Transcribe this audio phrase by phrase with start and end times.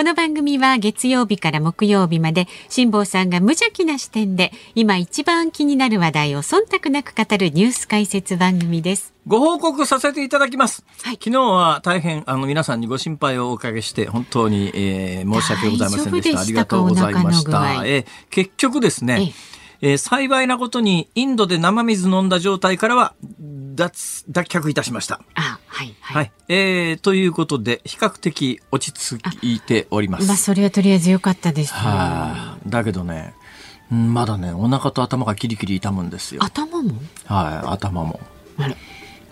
[0.00, 9.12] この番組は月曜日から木曜日まで辛坊さんが無邪気な視点で今一番気になる話題を忖度なく語るニュース解説番組です。
[9.26, 10.86] ご報告させていただきます。
[11.02, 16.32] はい昨日は大変、あの、皆さんにご心配をおかけして、本当に、えー申し訳ございませんでした。
[16.32, 17.84] したかありがとうございました。
[17.84, 23.14] えー結局ですね、えー幸いなことに、インドで生水飲んだ状態からは、
[23.74, 25.20] 脱、脱却いたしました。
[25.34, 26.16] あ、はい、はい。
[26.16, 26.32] はい。
[26.48, 30.26] えー、ということで、比較的落ち着いております。
[30.26, 31.72] まあ、それはとりあえず良かったです。
[31.72, 33.34] はあ、だけどね、
[33.90, 36.44] うんまだね、お腹と頭がキリキリ痛むんですよ。
[36.44, 36.92] 頭も？
[37.26, 38.20] はい、頭も。
[38.58, 38.76] あれ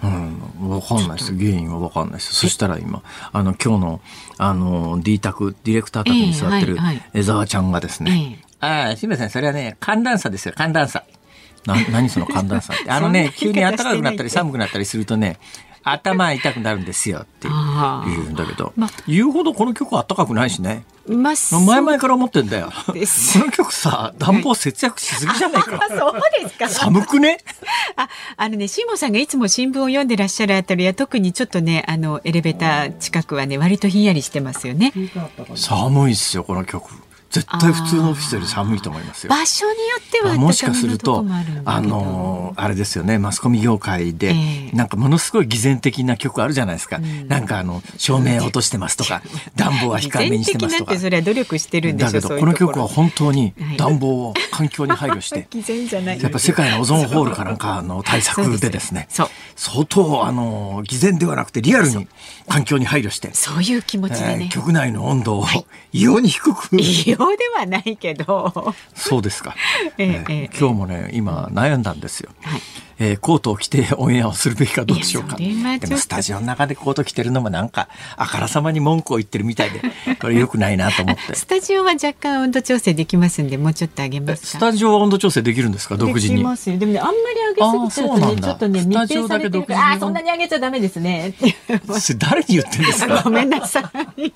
[0.01, 1.37] うん、わかんないです。
[1.37, 2.33] 原因はわかんないです。
[2.33, 4.01] そしたら今、あの、今日の、
[4.39, 6.79] あの、D 宅、ディレクター宅に座ってる
[7.15, 11.05] 江沢ちゃんがですね、ああ、すみません、それはね、寒暖差ですよ、寒暖差。
[11.67, 12.91] な、何その寒暖差って。
[12.91, 15.39] あのね、急に暖かくなったり寒くなったりするとね、
[15.85, 20.85] 頭痛くなるんですよって言うんだけどま、言うほどこの曲は暖かくないしね。
[21.07, 21.35] まあ、
[21.67, 22.71] 前々から思ってんだよ。
[22.87, 25.81] この曲さ、暖房節約しすぎじゃないか。
[25.89, 26.69] そうですか。
[26.69, 27.39] 寒くね？
[27.97, 34.93] あ、あのね、しもさんがいつも新聞を読んでらっしゃるあたりは、特にちょっとね、あの、エレベーター近くはね、割とひんやりしてますよね。
[35.55, 36.91] 寒いっすよ、この曲。
[37.31, 39.31] 絶対普通のオフィスより寒いと思いますよ。
[39.31, 41.25] 場所によってはあもしかすると
[41.65, 44.77] あのーあれですよねマスコミ業界で、ええ。
[44.77, 47.29] なんかものすごい偽善的な曲あるじゃないですか、ん。
[47.29, 49.23] なんかあの照明落としてますとか
[49.57, 50.95] 暖房は控えめにしてますとか。
[50.95, 53.77] 偽善的なんてそれは努力してるんでだけどこの曲は本当にはい。
[53.77, 56.23] 暖房を環境に配慮して 偽善じゃない。
[56.23, 59.09] やっぱ世界のオゾンホールかなんかの 対策でですね
[59.57, 62.09] 相当あの偽善ではなくてリアルに
[62.49, 64.49] 環境に配慮して、そういう気持ちでえーね。
[64.51, 65.47] 局内の温度を
[65.93, 68.75] 異様に低く、異様ではないけど。
[68.95, 69.55] そうですか、
[69.99, 70.51] えええーええ。
[70.59, 72.61] 今日もね今悩んだんですよ、はい
[73.01, 75.37] えーコートを着てオンエアをするべきかどうしようか。
[75.37, 75.47] で
[75.87, 79.81] もスタジオの中でコート着てるのもなんかあからさまに文句を言ってるみたいで
[80.21, 81.35] これ良くないなと思って。
[81.35, 84.49] スタジオは若干温度調整できますんで、もうちょっと上げますか。
[84.49, 85.97] スタジオは温度調整できるんですか？
[85.97, 86.79] 独自にできますよ。
[86.79, 87.19] でもね、あんまり
[87.57, 91.35] 上げすぎちゃうとね、ちょっとね、密閉されてるあーそんなに上げちゃダメですね。
[92.19, 93.23] 誰に言ってんですか？
[93.23, 93.81] ごめんなさ
[94.17, 94.33] い。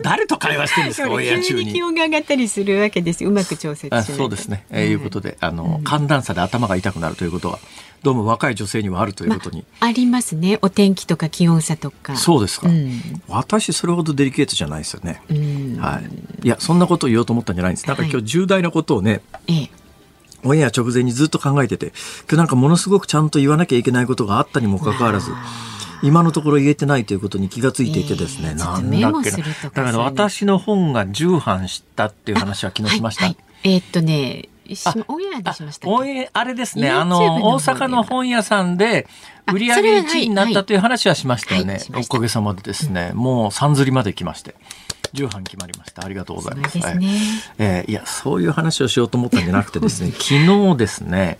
[0.00, 1.10] 誰と会話してるんですか？
[1.10, 3.30] オンエア中急に気に温が上がったりするわけですよ。
[3.30, 4.12] うまく調節し。
[4.16, 7.58] そうですね、えーいうことであの、寒暖差で頭が痛くなるということは
[8.02, 10.58] どうも若い女性にはあるということに、ありますね。
[10.60, 12.16] お天気とか気温差とか。
[12.16, 13.00] そうですか、うん。
[13.28, 15.76] 私それほどデリケートじゃないですよね、うん。
[15.80, 17.86] はい、いやそんなことを言おうと思ったんじゃないんです。
[17.86, 19.70] なんか今日重大なことをね、ええ。
[20.44, 21.92] オンエア直前にずっと考えてて、
[22.28, 25.30] 今日なんかものすごくちゃんと言わなきゃいけないことがあったにもかかわらず、
[26.02, 29.36] 今のところ言えてないということに気がついていてですね、ええなんだっけな。
[29.38, 33.26] だから私の本が重版したっていう話は昨日しました。
[33.26, 33.74] はいはい。
[33.74, 34.48] えーっとね、
[35.08, 35.88] オンエアでしました
[36.32, 39.06] あれですね、あの、大阪の本屋さんで、
[39.46, 41.80] あ売り上げそれは1位になったという話はしましたよね。
[41.94, 44.54] おかげさまでですね、もう3釣りまで来まして、
[45.12, 46.04] 重版決まりました。
[46.04, 46.78] ありがとうございます。
[46.78, 47.08] そうですね
[47.58, 50.34] えーいや、そういう話をしようと思ったんじゃなくてですね、昨
[50.72, 51.38] 日ですね、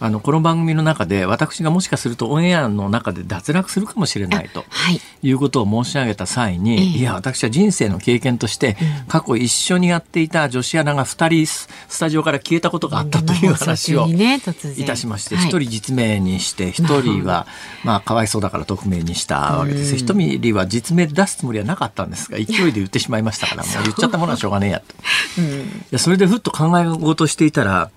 [0.00, 4.64] あの、この番組の中で、私がもしかするとオンエアの中で脱落するかもしれないと。
[4.68, 5.00] はい。
[5.22, 8.76] いうことを申し上げた際に、ええいや、私は人生の経験として、
[9.08, 17.46] 過去一緒にやっていた女子アナが2人ススタジオから消えたことがあったという話をいたしまして、はい一人実名にして、一人は、
[17.84, 19.96] まあ、かわいそうだから匿名にしたわけです。
[19.96, 24.94] 一人は実名で出すつもりはなかったんですが、勢いで言ってしまいましたから、もう言っちゃったものはしょうがねえやと。
[25.40, 25.44] い
[25.90, 27.90] や、それでふっと考え事していたら、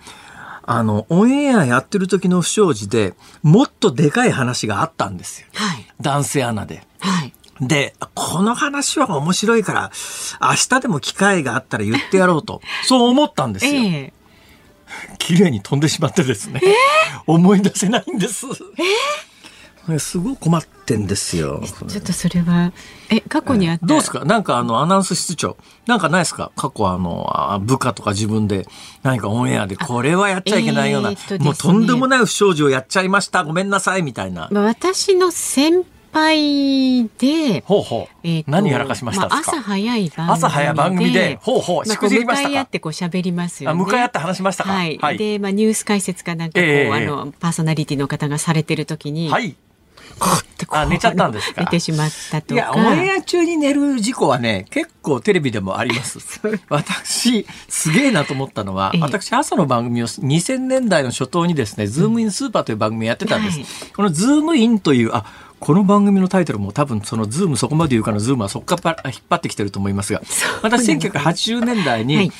[0.73, 5.47] あの、オンエアやってる時の不祥事で、もっとでかい話があったんですよ。
[5.53, 5.85] はい。
[5.99, 6.87] 男性アナで。
[6.99, 7.33] はい。
[7.59, 9.91] で、この話は面白いから、
[10.39, 13.73] 明日でも機会があったら言ってやろうと、 そう思ったんですよ。
[13.73, 14.13] ええ
[15.19, 16.61] 綺麗に飛んでしまってですね、
[17.27, 18.45] 思い出せないんです。
[18.77, 18.83] え
[19.99, 21.61] すごい困ってんですよ。
[21.87, 22.71] ちょっとそれは、
[23.09, 23.85] え、過去にあった？
[23.87, 24.25] どうですか？
[24.25, 25.57] なんかあの、アナウンス室長。
[25.87, 26.51] なんかないですか？
[26.55, 28.67] 過去あの、あ部下とか自分で
[29.03, 33.43] 何かオンエアでこれはやっちゃいけないような、えーねもうとんでもない不祥事をやっちゃいました。
[33.43, 34.49] ごめんなさい、みたいな。
[34.51, 38.15] まあ私の先輩で、ほうほう。
[38.23, 39.27] えーと何やらかしました？
[39.27, 40.33] んですか、あ朝早い番組で。
[40.33, 43.71] 朝早い番組でほうほうまあしくじりました向かい合ってこう喋りますよね。
[43.71, 44.71] あ向かい合って話しましたか？
[44.71, 44.97] はい。
[44.97, 49.55] はいで、まあニュース解説かなんかこう、ええあの、パーソナリティの方がされてる時に、はい。
[50.69, 51.61] あ寝ちゃったんですか？
[51.61, 52.53] 寝てしまったとか。
[52.53, 56.19] いやオンエア中に寝る事故はね結構テレビでもあります。
[56.69, 65.25] 私すげえなと思ったのは、ええ、私朝の番組を2000年代の初頭にですね「ズームインスーパー」という番組やってたんです、はい、この「ズームイン」というあ
[65.59, 70.21] この番組のタイトルも多分そのズームそこまで言うかのズームはそこから引っ張ってきてると思いますが、
[70.63, 72.31] また1980年代に、はい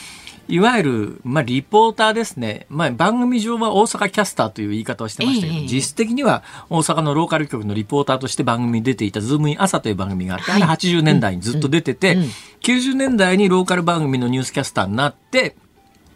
[0.52, 12.22] いわゆる、まあ、リポーターですね、まあ、番組上は大阪キャスターという言い方をしてましたけど、えー、実質的には大阪のローカル局のリポーターとして番組に出ていた「ズームイン朝」という番組があって、はい、80年代にずっと出てて、うん。
[12.24, 12.30] うん、
[12.62, 15.56] 90年代にローカル番組のニュースキャスターになって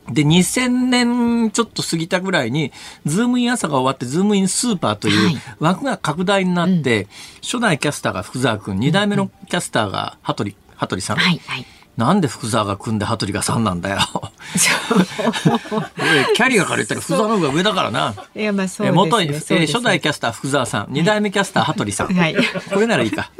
[0.09, 2.71] で、2000年ちょっと過ぎたぐらいに、
[3.05, 7.07] ズームイン朝が終わって、ズームインスーパーという枠が拡大になって、はい
[7.41, 11.17] 初代キャスターが福沢君、2代目のキャスターが羽鳥、羽鳥さん。
[11.17, 11.65] はいはい
[11.97, 13.99] なんで福沢が君で羽鳥がさんなんだよ。
[16.35, 18.13] キャリアから言ったら福沢の方が上だからな。
[18.35, 18.97] いやまあそうですね。
[18.97, 22.13] 元に、え初代キャスター福沢さん、2代目キャスター羽鳥さん。
[22.13, 22.35] はい、
[22.73, 23.31] これならいいか。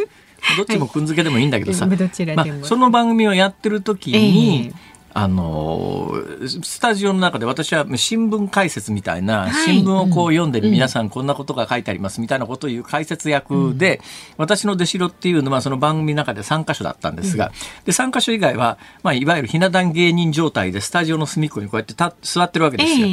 [0.58, 1.86] どっちもくんづけでもいいんだけどさ。
[1.86, 1.98] はい、
[2.36, 14.02] まあ、その番組をやってる時に、えーあのスタジオの中で私は新聞解説みたいな、新聞をこう読んでる皆さんこんなことが書いてありますみたいなことを言う解説役で、
[14.36, 17.54] 私の弟子ろっていうのはその番組の中で3箇所だったんですが、
[17.86, 23.08] で3箇所以外は、まあ、いわゆるひな壇芸人状態でスタジオの隅っこにこうやってた座ってるわけですよ。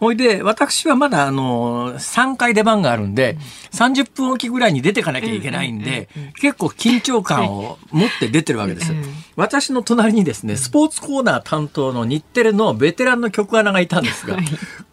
[0.00, 3.38] ほ、いで私はまだあの3回出番があるんで、
[3.70, 6.08] 30分おきぐらいに出てかなきゃいけないんで、
[6.40, 8.92] 結構緊張感を持って出てるわけです。
[9.36, 14.44] 私の隣にですねスポーツコーナー担当の日テレのベテランの曲穴がいたんですが、はい、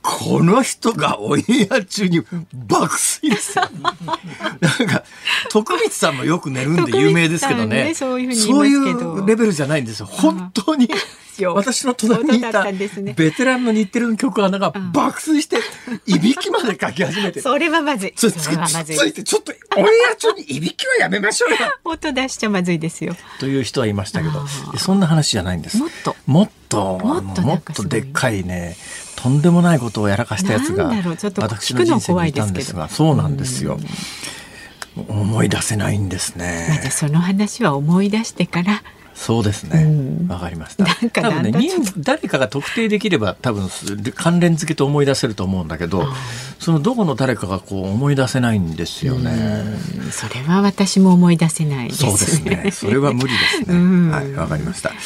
[0.02, 2.22] この人がオンエア中に
[2.54, 3.66] 爆睡ですよ。
[4.60, 5.04] なんか、
[5.50, 7.86] 徳光さんもよく寝るんで有名ですけどね。
[7.86, 10.06] ねそういうそういうレベルじゃないんですよ。
[10.06, 10.90] 本当に。
[11.54, 12.64] 私の隣にいた
[13.16, 15.58] ベテランの日テレの曲穴が爆睡して、
[16.06, 17.42] いびきまで書き始めて。
[17.42, 18.14] それはまずい。
[18.16, 18.98] それはまずい。
[18.98, 21.58] ついて、ちょっとオンエア中にいびきはやめましょうよ。
[21.86, 23.16] 音出しちゃまずいですよ。
[23.40, 24.46] という人はいましたけど、
[24.78, 25.78] そんな話じゃないんです。
[25.78, 26.16] もっと。
[26.34, 28.76] もっと、もっとでっかいね、
[29.16, 30.92] とんでもないことをやらかしたやつが、
[31.38, 33.78] 私の人生にいたんですが、そうなんですよ。
[34.96, 36.82] 思い出せないんですね。
[36.84, 38.84] まその話は思い出してから
[39.24, 39.86] そうですね。
[40.28, 40.84] わ、うん、かりました。
[40.84, 41.54] なんか多分ね、
[41.98, 43.70] 誰かが特定できれば多分
[44.16, 46.06] 関連付けと思い出せると思うんだけど、
[46.60, 49.64] そのどこの誰かがこう思い出せないんですよね。
[50.12, 52.70] それは私も思い出せない、ね、そうですね。
[52.72, 54.12] それは無理ですね。
[54.12, 54.90] はい、わかりました。
[54.90, 54.98] はい、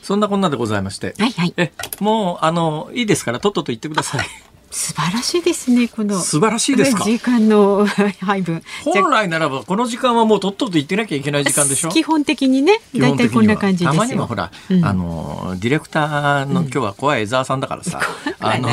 [0.00, 4.26] そんなこんなでございまして、はいはい、えもうあのいいですからとっとと言ってください。
[4.70, 7.04] 素晴らしいですねこの素晴らしいですか？
[7.04, 7.86] 時間の
[8.20, 8.62] 配分。
[8.84, 11.90] 本来ならばこの時間はもうとっとと言ってなきゃいけない時間でしょ？
[11.90, 18.68] 基本的にね大体こんな感じたまにはほら、うん、あのディレクターの今日は怖い江沢さんだからさ、うん、あの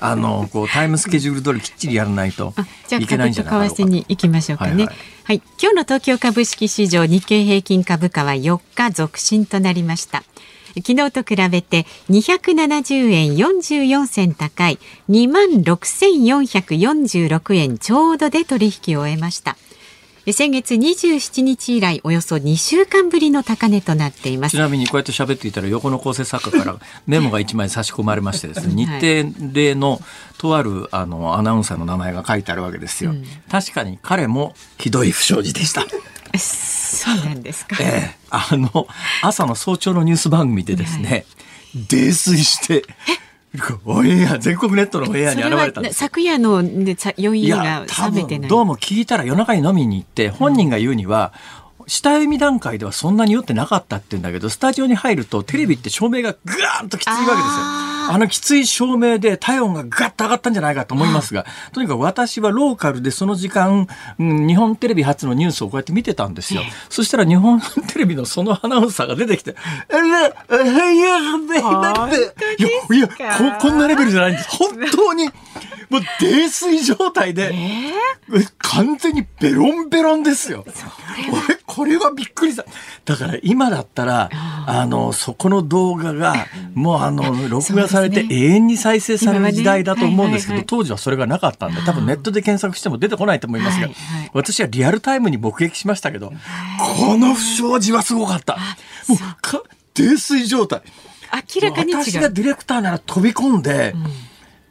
[0.00, 2.54] あのこうタイムスケジュール通りきっちりやらないと
[3.00, 4.96] いけないんじゃないか為替に行きましょうかね、はい、はい
[5.28, 10.22] はい、今日の東京株式市場日経平均株価は4日続伸となりました
[10.84, 14.78] 昨日と比べて270円44銭高い
[15.08, 19.56] 2万6446円ちょうどで取引を終えました。
[20.32, 24.56] 先月27日以来およそ2週間ぶりの高値となっています。
[24.56, 30.00] ちなみにこうやって喋っていたら横の構成作家から メモが1枚差し込まれましてですね、日程例の
[30.36, 35.84] とあるあのアナウンサーの名前が書いてあるわけですよ、うん、確かに彼もひどい不祥事でした
[36.36, 37.76] そうなんですか。
[37.80, 38.86] ええあの
[39.22, 41.24] 朝の早朝のニュース番組でですね、はい、
[41.88, 42.84] 泥酔して。
[43.86, 51.32] オンエア全国ネットのオンエアに現れたんです昨夜ので酔いが冷めてないどうも聞いたら夜中に飲みに行って本人が言うには、
[51.86, 57.97] 下読み段階ではそんなに酔ってなかったって言うんだけどスタジオに入るとテレビって照明がぐーンときついわけですよ。
[58.08, 63.86] あのきつい照明で体温がガッと上がったんじゃないかと思いますが、とにかく私はローカルでその時間、
[64.18, 66.62] うん、日本テレビ初のニュースをこうやって見てたんですよ。
[66.88, 67.60] そしたら日本
[67.92, 69.54] テレビのそのアナウンサーが出てきて、
[69.88, 73.08] えら、えいや、だって、いや、いや
[73.58, 74.48] こ、こんなレベルじゃないんです。
[74.50, 75.30] 本当に。
[75.90, 80.64] もう泥酔状態で、えー、完全にベロンベロンですよ。
[80.66, 82.64] 俺、これはびっくりした。
[83.04, 84.30] だから今だったら、
[84.66, 86.34] あの、そこの動画が、
[86.74, 93.90] もうあの、録画されて永遠に再生される時代だと思うんですけど、当時はそれがなかったんで、多分ネットで検索しても出てこないと思いますが、
[94.32, 96.32] 私はリアルタイムに目撃しましたけど、
[96.96, 98.56] この不祥事はすごかった。
[99.06, 100.80] もう、か泥酔状態。
[101.54, 104.27] 明らかに私がディレクターなら飛び込んで、うん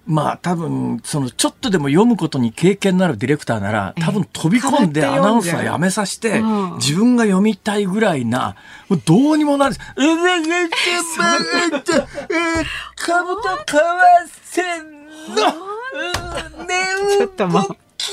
[0.07, 6.41] まあ多分そのちょっとでも読むことに経験のあるディレクターなら多分飛び込んでアナウンサーやめさせて
[6.77, 8.55] 自分が読みたいぐらいな
[8.87, 10.67] もうどうにもなる「えええええ
[12.61, 13.77] え株と為
[14.53, 14.97] 替
[15.35, 18.11] の値動き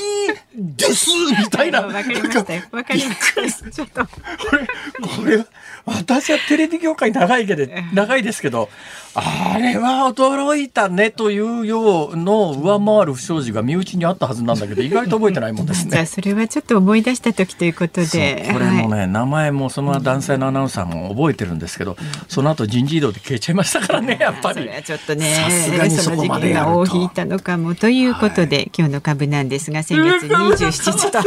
[0.55, 1.09] です
[1.39, 1.81] みたいな。
[1.81, 2.63] わかりましたよ。
[2.71, 3.71] わかりました。
[3.71, 4.01] ちょっと。
[4.05, 4.09] こ
[4.55, 5.45] れ、これは、
[5.85, 8.69] 私はテレビ業界長いけど、長いですけど、
[9.17, 15.91] あれは驚いたねというようの上回る不祥事が身内にあったはずなんだけど、 意外と覚えてないもんですね。
[15.91, 18.49] じゃあ、それはちょっと思い出した時ということで。
[18.51, 24.59] これもね、はい、名前もその男性のアナウンサーも覚えてるんですけど、うん、その後人事異動で消えちゃいましたからね、 やっぱり。
[24.59, 26.71] それはちょっとね、さすがにそこまでやると。
[26.73, 31.19] 尾を引いたのかもということで、はい、今日の株なんですが、先月27日と、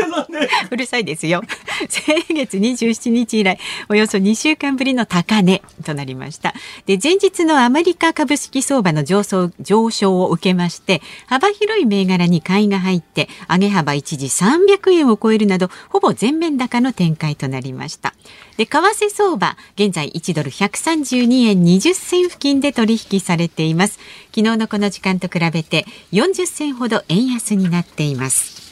[0.71, 1.42] うるさいですよ。
[1.88, 6.54] 先月27日以来、およそ2週間ぶりの高値となりました。
[6.87, 18.14] で、前日のアメリカ株式相場の上昇上昇を受けまして幅広い銘柄に買いが入って上げ幅一時300円を超えるなどほぼ全面高の展開となりました。
[18.56, 24.00] で為替相場現在1ドル132円20銭付近で取引されています。
[24.35, 28.68] 昨日のこの時間と比べて40銭ほど円安になっています。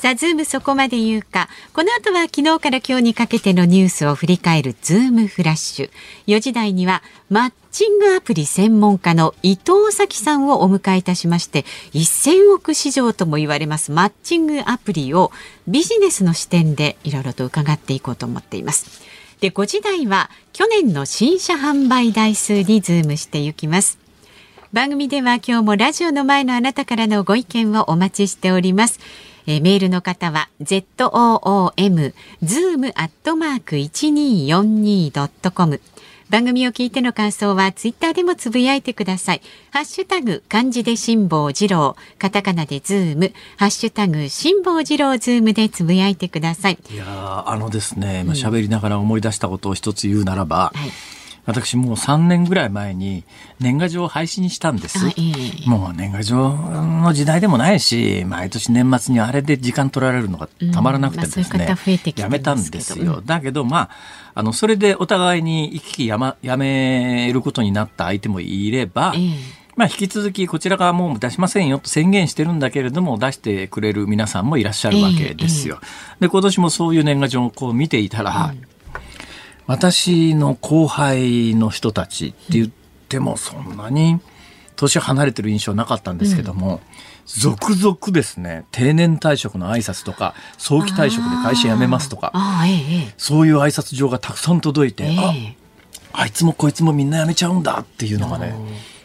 [0.00, 1.50] さあ、ズームそこまで言うか。
[1.74, 5.90] この後は昨日から今日にかけてのニュースを振り返るズームフラッシュ。
[6.26, 15.32] 4時台にはマッチングアプリ専門家の伊藤早紀さんをお迎えいたしまして、1000億市場とも言われますマッチングアプリを
[15.68, 19.02] ビジネスの視点でいろいろと伺っていこうと思っています。
[19.42, 23.98] で、5時台は去年の新車販売台数にズームしていきます。
[24.72, 28.98] 番組では今日もラジオの前のあなたからのご意見をお待ちしております。
[29.46, 35.80] えー、メールの方は zoom zoom アットマーク一二四二ドットコム
[36.30, 39.42] 番組を聞いての感想はツイッターでもつぶやいてください。
[39.72, 46.78] ハッシュタグ漢字で辛坊治郎、カタカナでズーム、ハッシュタグ辛坊治郎ズームでつぶやいてください。
[46.88, 47.04] いや
[47.48, 50.70] あのですね、まあ喋りながら思い出したことを一つ言うならば。
[50.72, 50.90] はい
[51.50, 53.24] 私もう3年ぐらい前に
[53.58, 54.98] 年賀状を廃止にしたんです。
[55.66, 61.76] もう年賀状の時代でもないし、毎年年末にあれで時間取られるのがたまらなくてですね、
[62.16, 63.20] やめたんですよ。
[63.24, 63.90] だけどまあ、
[64.34, 69.14] あの、それでお互いに行き来や,、ま、やめることになった相手もいれば、
[69.76, 75.80] まあ、引き続きこちら側も出しませんよと宣言してるんだけれども出してくれる皆さんもいらっしゃるわけですよ。
[76.20, 78.69] で今年もそういう年賀状をこう見ていたら、うん
[79.66, 82.68] 私の後輩の人たちって言っ
[83.08, 84.20] てもそんなに
[84.76, 86.80] 年離れてる印象なかったんですけども、うん、
[87.26, 92.32] 続々ですね定年退職の挨拶とか早期退職で会社辞めますとか、
[92.66, 92.68] え
[93.08, 95.16] え、そういう挨拶状がたくさん届いて、え、
[96.12, 98.54] ああいつもこいつもみんな辞めちゃうんだっていうのがね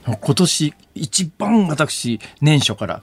[0.06, 3.02] 今年一番私年初から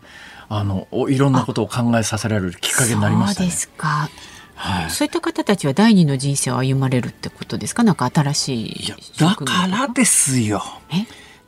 [0.48, 4.08] あのいろんなことを考えさせられるきっかけになりました、ね、そうですか
[4.64, 7.82] はい、そういった方たちは第二の人生を歩まれるってことですか？
[7.82, 10.62] なんか新しいいやだからですよ。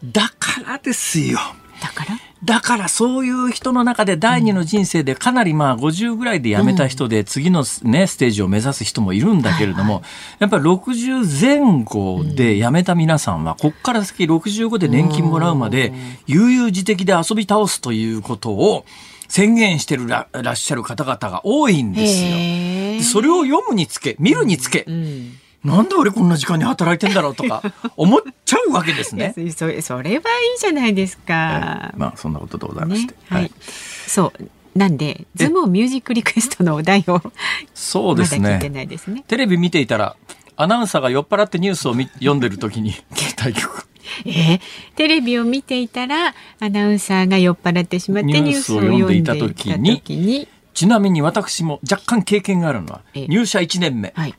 [0.04, 1.38] だからですよ。
[1.80, 2.18] だから？
[2.42, 10.02] だからそういう人の中で第二の人生でかなりまあ50ぐらいで辞めた人で次のねステージを目指す人もいるんだけれども
[10.40, 15.94] やっぱり60前後で辞めた皆さんはこっから先65で年金もらうまで
[16.26, 18.85] 悠々自適で遊び倒すということを
[19.34, 23.02] 宣言してるらっしゃる方々が多いんですよ。
[23.02, 24.84] それを読むにつけ、見るにつけ。
[24.86, 25.32] うん
[25.64, 27.62] なんで俺こんな時間に働いてんだろうとか
[27.96, 29.34] 思っちゃうわけですね。
[29.56, 30.20] それそれはいい
[30.60, 31.94] じゃないですか。
[31.96, 33.12] まあそんなことでございまして。
[33.12, 33.52] ね、はい、はい、
[34.06, 37.20] そうなんでズモミュージックリクエストのお題を
[37.74, 38.58] そうですね。
[38.58, 38.86] ね
[39.26, 40.16] テレビ見ていたら
[40.54, 43.88] アナウンサーが酔っ払ってニュースを読んでる時に 携帯曲。
[44.25, 44.61] えー、
[44.97, 54.35] テレビを見ていたらアナウンサーが酔っ払ってしまってニュースを読んでいた時にちなみに私も若干経験があるのは入社1年目、はい、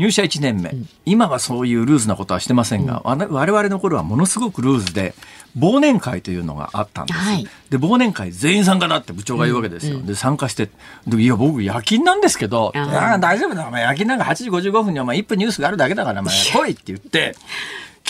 [0.00, 5.14] 入社1年目、うん、今はそういうルーズなことはしてませんが、うん、我々の頃はものすごくルーズで
[5.58, 10.70] 忘年会というのがあったんです、はい、で忘年会全員参加だって部長が言うわけですよ、うん、で参加して
[11.06, 13.68] でいや僕夜勤なんですけど「いや大丈夫だ。
[13.68, 17.36] お前夜勤なんか8時55分にお前1分ニュースがあるだけだからお前 来い」って言って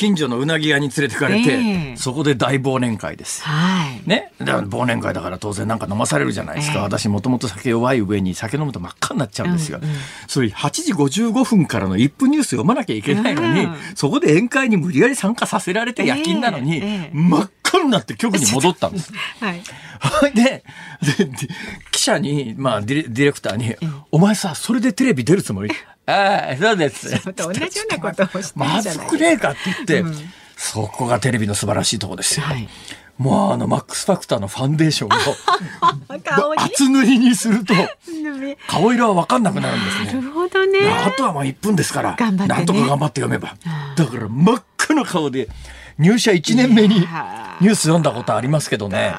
[0.01, 3.43] 近所のうなぎ屋に連れてかれて、えー、そこで大忘年会です。
[3.43, 4.09] はい。
[4.09, 4.33] ね？
[4.39, 6.77] だから忘年会だから当然なんか飲まされるじゃないですか。
[6.77, 9.79] えー、私もともと酒弱い上に酒飲むと真っ赤になっちゃうんですよ。
[9.79, 19.13] うんうん、それ8時55分からの1分ニュース読まなきゃいけないのに、うん、そこで宴会に無理やり参加させられて夜勤なのに、えー、真っ赤になって局に戻ったんです。
[19.39, 19.63] はい。
[20.33, 20.65] でで
[21.91, 23.77] 記者に、まあディレクターに、
[24.11, 25.71] お前さ、それでテレビ出るつもり？
[26.11, 27.11] ああ、そうです。
[27.37, 32.47] 同じようなことをしてまずくねえかって言って、うん、そこがテレビの素晴らしいところですよ。
[32.47, 32.69] はい、
[33.19, 37.75] もうあのマックスファクターのファンデーションを 厚塗りにすると
[38.67, 40.07] 顔色は分かんなくなるんですね。
[40.07, 40.79] なるほどね。
[40.91, 43.55] あとはまあ1分ですから、ね、なんとか頑張って読めば。
[43.97, 45.49] だから真っ赤な顔で
[46.01, 49.13] 入社1年目にニュース読んだことありますけどね。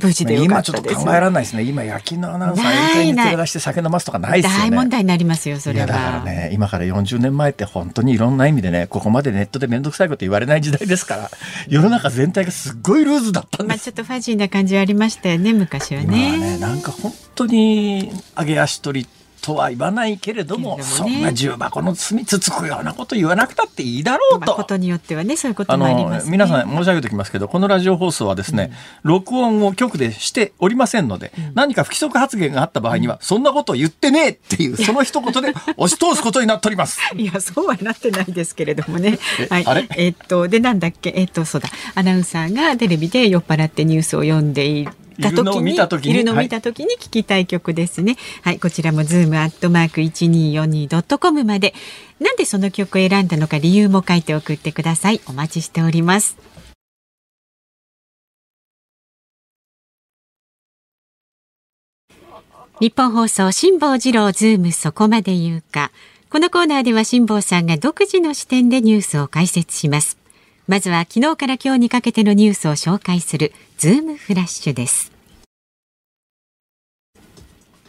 [0.00, 1.64] 無事で今ちょっと考えられないですね。
[1.64, 4.70] 今夜勤のアナウンサー宴会に連れ出して酒飲ますとかないですよね。
[4.70, 5.86] 大問題になりますよ、それは。
[5.86, 11.30] だからね、今から40年前って本当にいろんな意味でね、ここまでネットで面倒くさいこと言われない時代ですから、
[11.66, 13.76] 世の中全体がすっごいルーズだったんです。
[13.78, 16.38] まあちょっとファジーな感じはありましたよね、昔はね。
[16.38, 19.08] ね、なんか本当に上げ足取り
[19.40, 24.54] とは言わないけれども、ね、そんな重箱の隅つつくようなこと言わなくたっていいだろうと。
[24.54, 28.72] ことによってはね、そういうこともあります、ね、皆さん申し上げておきますけど、このラジオ放送はですね、
[29.04, 37.00] うん、録音を局でしておりませんので、うん、何か不規則発言があった場合には、うん、そんなことを言ってねえっていう、その一言で 押し通すことになっております。
[37.16, 39.18] いや、そうはなってないですけれどもね。
[39.50, 39.86] はい、あれ？
[39.96, 44.92] えー、っと、で、なんだっけ、えー、っと、そうだ、アナウンサーがテレビで酔っ払ってニュースを読んでいる。
[45.22, 48.16] た時にいるのを見た時に聞きたい曲ですね。
[48.42, 51.74] はい、はい、こちらもズームアットマーク一二四二ドットコムまで。
[52.20, 55.20] なんでその曲を選んだのか理由も書いて送ってください。
[55.26, 56.36] お待ちしております。
[62.80, 65.90] ニッポン放送辛坊治郎ズームそこまで言うか。
[66.30, 70.16] このコーナーでは辛坊さんが独自の視点でニュースを解説します。
[70.68, 75.10] まずは昨日から今日にかけてのニュースを紹介するズームフラッシュです。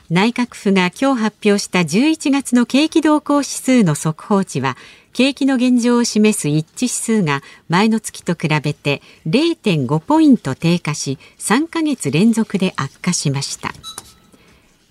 [0.10, 4.78] 内閣府が今日発表した11月の景気動向指数の速報値は
[5.12, 13.74] 景気の現状を示す一致指数が前の月と比べて0.5ポイント低下し3ヶ月連続で悪化しました。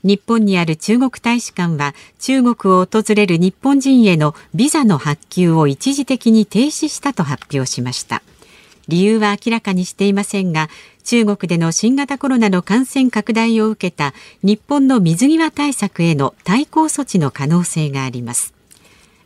[0.05, 8.23] 日本にある中国大使館は中国を訪れる日本人へのビザの発給を一時的に停止したと発表しました。
[8.87, 10.71] 理由は明らかにしていませんが
[11.05, 18.55] 中国での新型コロナの感染拡大を受けた日本の水際対策への対抗措置の可能性があります。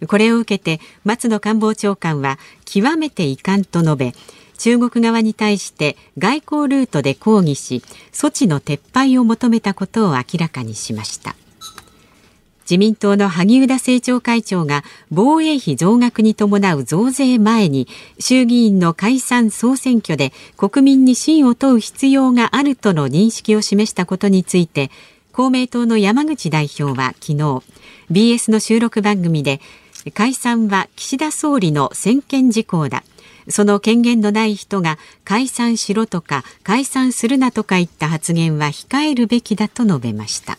[0.08, 4.14] これを受けて松野官房長官は極めて遺憾と述べ
[4.62, 11.34] 中国側に対して外交ルートで抗議し措置の撤廃を求めたことを明らかにしました。
[12.62, 17.88] 自民党の萩生田政調会長が防衛費増額に伴う増税前に
[18.20, 24.92] 衆議院の解散総選挙で国民に信を問う必要があるとの認識を示したことについて
[25.32, 27.62] 公明党の山口代表は昨日
[28.12, 29.60] BS の収録番組で
[30.14, 33.02] 解散は岸田総理の専権事項だ。
[33.48, 40.58] その権限のない人が解散しろとか解散するなとか言った発言は控えるべきだと述べました。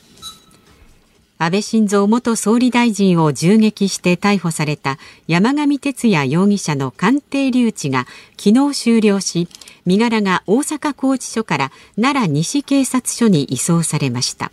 [1.39, 8.05] 安倍晋三元総理大臣を銃撃して逮捕された山上徹也容疑者の鑑定留置が
[8.37, 9.49] 昨日終了し
[9.85, 14.51] 身柄が大阪拘置所から奈良西警察署に移送されました。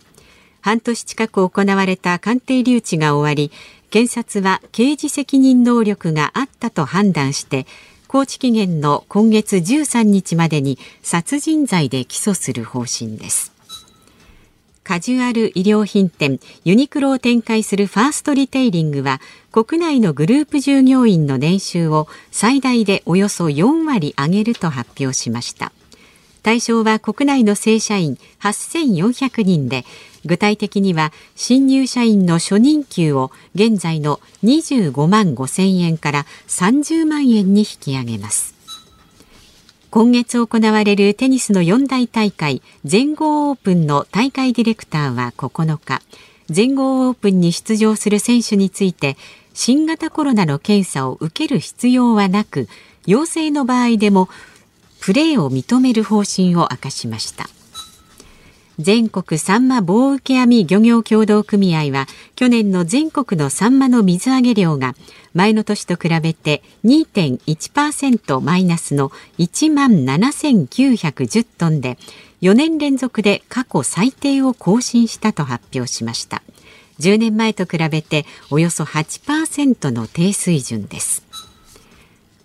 [0.59, 3.51] 半年近く行われた鑑定留置が終わり
[3.89, 7.65] 検察は刑事責任能力があったと判断して
[8.11, 13.53] 高知期限の今月13日までに殺人罪で起訴する方針です。
[14.83, 19.21] カジュアル衣料品店ユニクロを展開するファーストリテイリングは
[19.53, 25.71] 国内のグループ従業員の年収を最大でおよそ4割上げると発表しました。
[26.43, 29.85] 対象は国内の正社員8400人で
[30.25, 38.55] 具体的には新入社員の初任給を現在の25万5千円から30万円に引き上げます。
[39.89, 46.01] 今月行われるテニスの四大大会全豪オープンの大会ディレクターは9日。
[46.49, 49.15] 全豪オープンに出場する選手について
[49.53, 52.67] 新型コロナの検査を受ける必要はなく
[53.05, 54.27] 陽性の場合でも
[54.99, 57.49] プレーを認める方針を明かしました。
[58.79, 64.95] 全国サンマ棒受け網漁業協同組合は去年の全国のサンマの水揚げ量が
[65.33, 71.97] 前の年と比べて2.1%マイナスの1万7910トンで
[72.41, 76.41] 4年連続で過去最低を更新したと発表しました。
[76.99, 81.23] 10年前と比べておよそ8%の低水準です。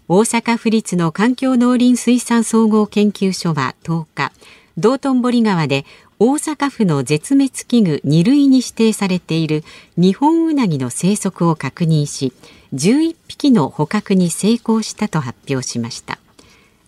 [0.09, 4.33] 大阪府立の環境農林水産総合研究所は10日
[4.79, 5.85] 道頓堀川で
[6.19, 9.65] 大阪府の絶滅危惧2類に指定されている
[9.99, 12.33] 日本ウナギの生息を確認し
[12.73, 16.19] 11匹の捕獲に成功したと発表しました。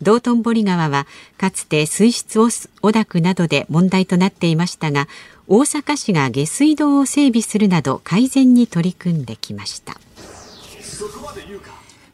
[0.00, 2.48] 道頓堀川はかつて水質汚
[2.92, 5.08] 濁などで問題となっていましたが
[5.48, 9.96] 大阪市が下水道を整備するなど改善に取り組んできました。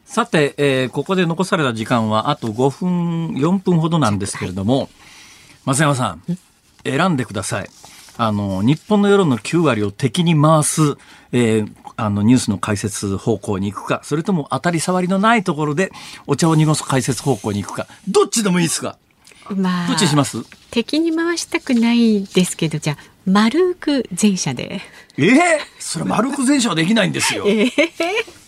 [0.05, 4.89] さて、えー、ここで残された時間はあと5分4分ほどなんですけれども、
[5.65, 6.21] 増山さん
[6.85, 7.69] 選んでください。
[8.17, 10.95] あの日本の世論の9割を敵に回す、
[11.33, 15.91] えー、あのニュースの解説方向に行くかそれとも当たり障りのないところで
[16.25, 18.97] お茶を濁す解説方向に行くかどっちでもいいですか？
[19.49, 20.37] まあ、どっちします？
[20.71, 24.79] 敵に回したくないですけどじゃあ丸く前者で。
[25.17, 25.37] ええー、
[25.79, 27.71] それ丸く前者はできないんですよ、えー？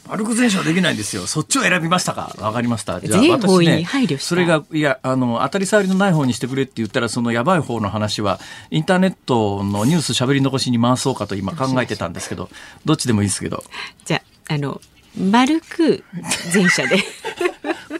[0.08, 1.28] 歩く前者はできないんですよ。
[1.28, 2.36] そっちを選びましたか？
[2.39, 3.00] わかりました。
[3.02, 3.86] じゃあ私ね、
[4.20, 8.39] それがいやあの当たり障りのない方にしてくれって言ったらそのやばい方の話は
[8.72, 12.50] インターネットのニュースしゃべり残しに回そうかと今考えてたんですけど、
[12.86, 13.63] どっちでもいいですけど。
[14.06, 14.82] じゃああの
[15.17, 16.04] 丸く
[16.54, 17.04] 前者で。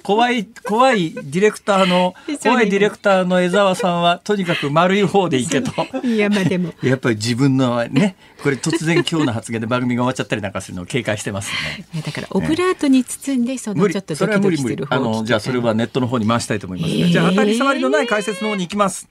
[0.08, 5.74] 怖い、怖いディレクターの、 怖いディレクターの江沢さんは、とにかく丸い方でいけと。
[6.02, 6.74] いや、まあでも。
[6.82, 11.52] やっぱり自分のね、これ突然今日の発言で番組が終わっちゃったりなんかするのを警戒してます
[11.94, 12.02] ね。
[12.06, 19.10] だから、オブラートに包んで、そのちょっとドキドキする方あの、じゃあそれはネットの方に回したいと思います、ね、じゃあ当たり障りのない解説の方に行きます。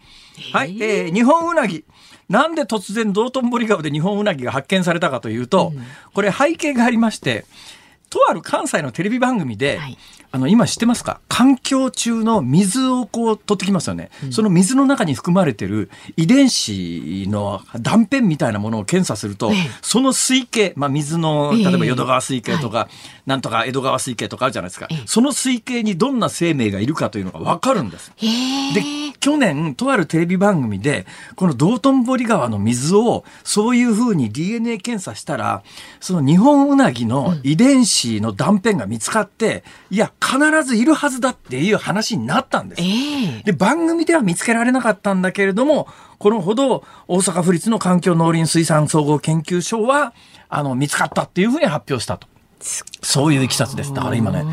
[0.55, 1.85] はい、えー、日本うなぎ。
[2.31, 5.75] なんで突然道頓堀川で日本うなぎが発見されたかというと、
[6.15, 7.45] これ背景がありまして、
[8.09, 9.99] とある関西のテレビ番組で、はい、
[10.31, 11.21] あの今知ってますか？
[11.29, 22.95] 環境中の水をこう取ってきますよね、うん、その水の中に含まれてる遺伝子の断片みたいなものを検査すると、ええ、その水系、まあ、水の例えば淀川水系とか、え
[23.27, 28.13] なんとか江戸川水系とかあるじゃないですか、その水系にどんな生命がいるかというのが分かるんです。
[28.19, 28.83] で
[29.19, 35.63] 去年とあるテレビ番組でこの道頓堀川の水をそういうふうに DNA 検査したら
[36.01, 42.83] その日本ウナギの遺伝子の断片が見つかって、いや必ずいるはずだっていう話になったんです。
[42.83, 50.15] えー、で番組では見つけられなかったんだけれどもこのほど大阪府立の環境農林水産総合研究所は
[50.49, 52.27] あの見つかったっていうふうに発表したと。
[53.03, 53.93] そういういきさつです。
[53.93, 54.45] だから今ね、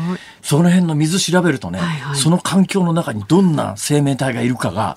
[0.42, 4.96] その辺の水調べるとね、はいはい、その環境の中にどんな生命体がいるかが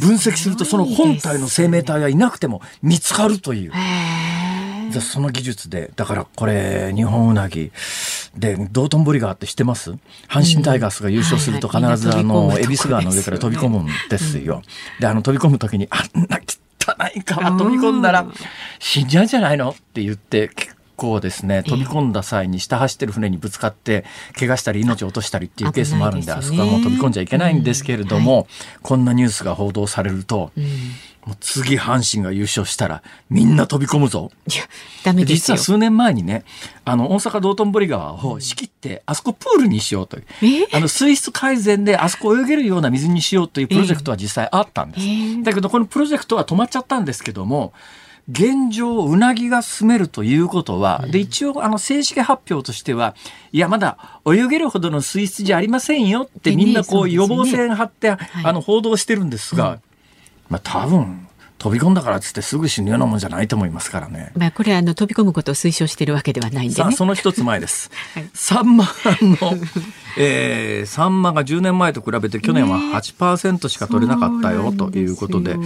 [0.00, 3.72] 分析するとその本体の生命体がいなくても見つかるという。
[4.90, 7.70] じゃその技術で、だからこれ、日本うなぎ。
[8.36, 9.92] で、道頓堀川って知ってます？
[10.28, 14.62] 阪神タイガースが優勝すると必ずあの、恵比寿川の上から飛び込むんですよ。
[15.00, 18.26] で、あの飛び込む時に、あんな汚い川飛び込んだら
[18.78, 19.70] 死んじゃうんじゃないの？
[19.70, 20.50] って言って、
[20.98, 24.04] 構ですね飛び込んだ際に下走ってる船にぶつかって
[24.36, 28.48] 怪我したり命を落としたりっていうケースもあるんであそこはもう飛び込んじゃいけないんですけれども、
[28.82, 30.50] こんなニュースが報道されると、
[31.28, 34.30] もう次阪神が優勝したらみんな飛び込むぞ。
[34.46, 34.62] いや、
[35.04, 36.42] ダメ実は数年前にね、
[36.86, 40.24] あの、大阪道頓堀川を仕切って、あそこプールにしようという。
[40.72, 45.42] あの、水質改善であそこ泳げるような水にしようというプロジェクトは実際あったんです。
[45.42, 47.74] だけど、このプロジェクトは止まっちゃったんですけども、
[48.30, 53.14] 現状、うなぎが住めるということは、で、一応、あの、正式発表としては、
[53.52, 58.18] いや、まだ泳げるほどの水質じゃありませんよってみんなこう予防線張って、あ
[58.52, 59.80] の、報道してるんですが、
[60.48, 61.27] まあ、多分、
[61.58, 64.30] 飛び込んだからっつってすぐ死ぬようなもんじゃないと思いますからね。
[64.36, 67.90] まあこれあの飛び込むことを推奨しているわけではないんで、ね、その一つ前です。
[68.14, 68.84] はい、サンマ
[69.20, 69.58] の、
[70.16, 75.56] えー、サンマが10年前と比べて去年は8%しか取れなかったよということで、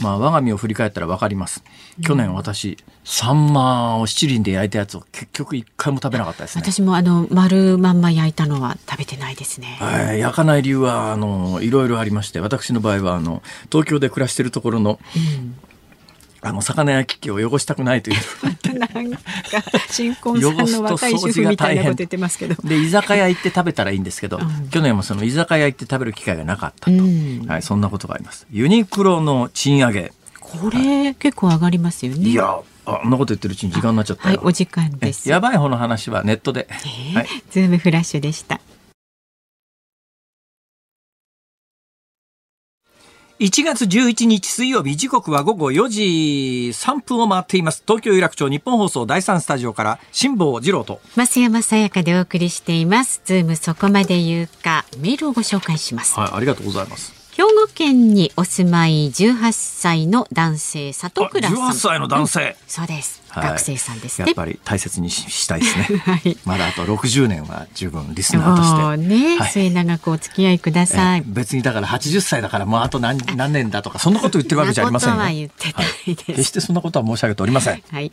[0.00, 1.64] まあ我が身を振り返ったらわかります。
[2.04, 6.62] 去年私、サンマを七輪で焼いたやつを結局一回も食べなかったですね。
[6.64, 9.78] 私もあの丸まんま焼いたのは食べてないですね。
[9.80, 15.39] はい、焼かない理由はあのいろいろありまして、私の場合はあの東京で暮らしているところの、うん
[16.42, 18.16] あの魚焼き器を汚したくないという。
[18.78, 19.18] なんか
[19.90, 22.54] 新婚さんの若い主婦みたいなこと言ってますけど。
[22.66, 28.46] で居酒屋行って食べたらいいんですけど、うん、去年もその居酒屋行って食べる機会がなかったと、うん、はい、そんなことがあります。
[28.50, 32.28] ユニクロの賃上げこれ、はい、結構上がりますよね。
[32.28, 35.28] いやあんなこと言ってるうちに時間になっちゃったはいお時間です。
[35.28, 38.60] やばい方の話はネットで、えー、はい、ズームフラッシュでした
[43.40, 46.02] 1月11日水曜日時刻は午後4時
[46.74, 47.82] 3分を回っています。
[47.86, 51.00] 東京有楽町日本放送第3スタジオから辛坊治郎と。
[51.16, 53.22] 増山さやかでお送りしています。
[53.24, 56.20] ズームそこまで言うかメールをご紹介します。
[56.20, 57.14] はいありがとうございます。
[57.32, 61.56] 兵庫県にお住まい18歳の男性里倉さん。
[61.56, 64.26] 18歳の男性、うん、そうです、はい、学生さんですね。
[64.26, 69.08] やっぱり大切にしたいですね、 はい、まだあと60年は十分リスナーとして。
[69.08, 71.22] ね、はい、末永くお付き合いください。
[71.26, 75.30] 別にだから80歳だからもうあと何何年だとかそんなこと言ってるわけじゃありませんよ、は
[76.04, 77.82] 決してそんなことは申し上げておりません。
[77.90, 78.12] はい、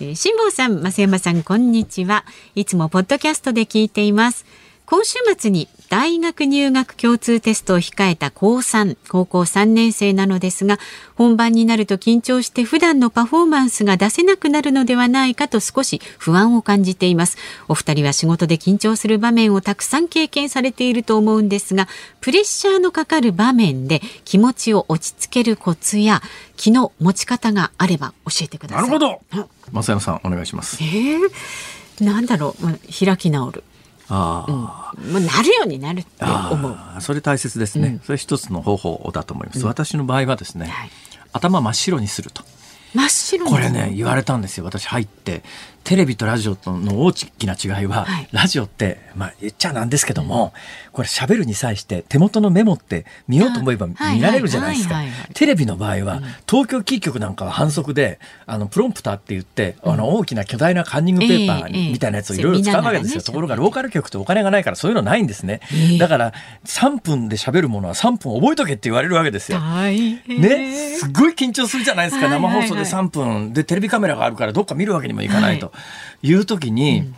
[0.00, 2.24] えー、辛坊さん増山さんこんにちは。
[2.54, 4.44] いつもポッドキャストで聞いています
[4.90, 10.80] 今週末に大学入学共通テストを控えた高3、高校3年生なのですが、
[11.14, 17.38] 本番になると緊張して普段のパフォーマンスが出せなくなるのではないかと少し不安を感じています。
[17.68, 21.86] お二人は仕事で緊張する場面をたくさん経験されていると思うんですが、
[22.20, 26.20] プレッシャーのかかる場面で気持ちを落ち着けるコツや
[26.56, 28.88] 気の持ち方があれば教えてください。
[28.88, 29.46] なるほど。
[29.72, 30.82] 増山さんお願いします。
[30.82, 32.74] えー、なんだろう、まあ、
[33.06, 33.62] 開き直る。
[34.10, 36.76] ああ、うん、まあ、なるようになるって思う。
[37.00, 37.88] それ大切ですね。
[37.88, 39.60] うん、それ一つの方法だと思います。
[39.60, 40.90] うん、私の場合はですね、はい、
[41.32, 42.42] 頭真っ白にすると。
[42.94, 45.42] 真っ白これね言われたんですよ私入って。
[45.82, 50.52] テレビとラジオとの大きな違いは、はい、ラジオってまあ言っちゃなんですけども、
[50.92, 55.00] これ喋るに際して手元のメモって見ようと思えば見られるじゃないですか。
[55.34, 65.60] テレビの場合は、東京キー局なんかは反則であのプロンプターって言って、あの大きな巨大なカンニングペーパーみたいなやつをいろいろ使うわけですよ、ところがローカル局ってお金がないからそういうのないんですね、
[65.98, 66.34] だから
[66.66, 69.60] 3分で喋るものは3分覚えとけって言われるわけですよ。
[69.60, 75.72] ねすごい緊張するじゃないですか、生放送で3分でテレビカメラがあるからどっか見るわけにもいかないと
[76.22, 76.32] い。
[76.34, 77.12] う時に、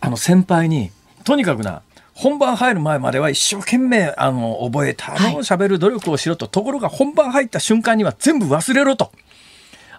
[0.00, 0.90] あの先輩に
[1.24, 1.82] とにかくな
[2.14, 9.12] 本番入る前までは一生懸命あの覚えたのを喋る努力をしろと、はい、ところが本番入った瞬間には全部忘れろと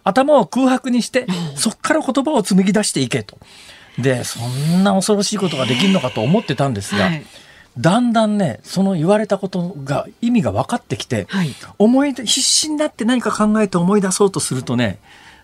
[0.04, 3.38] 頭を空白にして、そこから言葉を紡ぎ出していけと。
[4.00, 7.26] でそんな恐ろしいことができるのかと思ってたんですが、はい、
[7.78, 15.00] だんだんねその言われたことが意味が分かってきて、はい、思い必死になって何か考えて思い出そうとするとね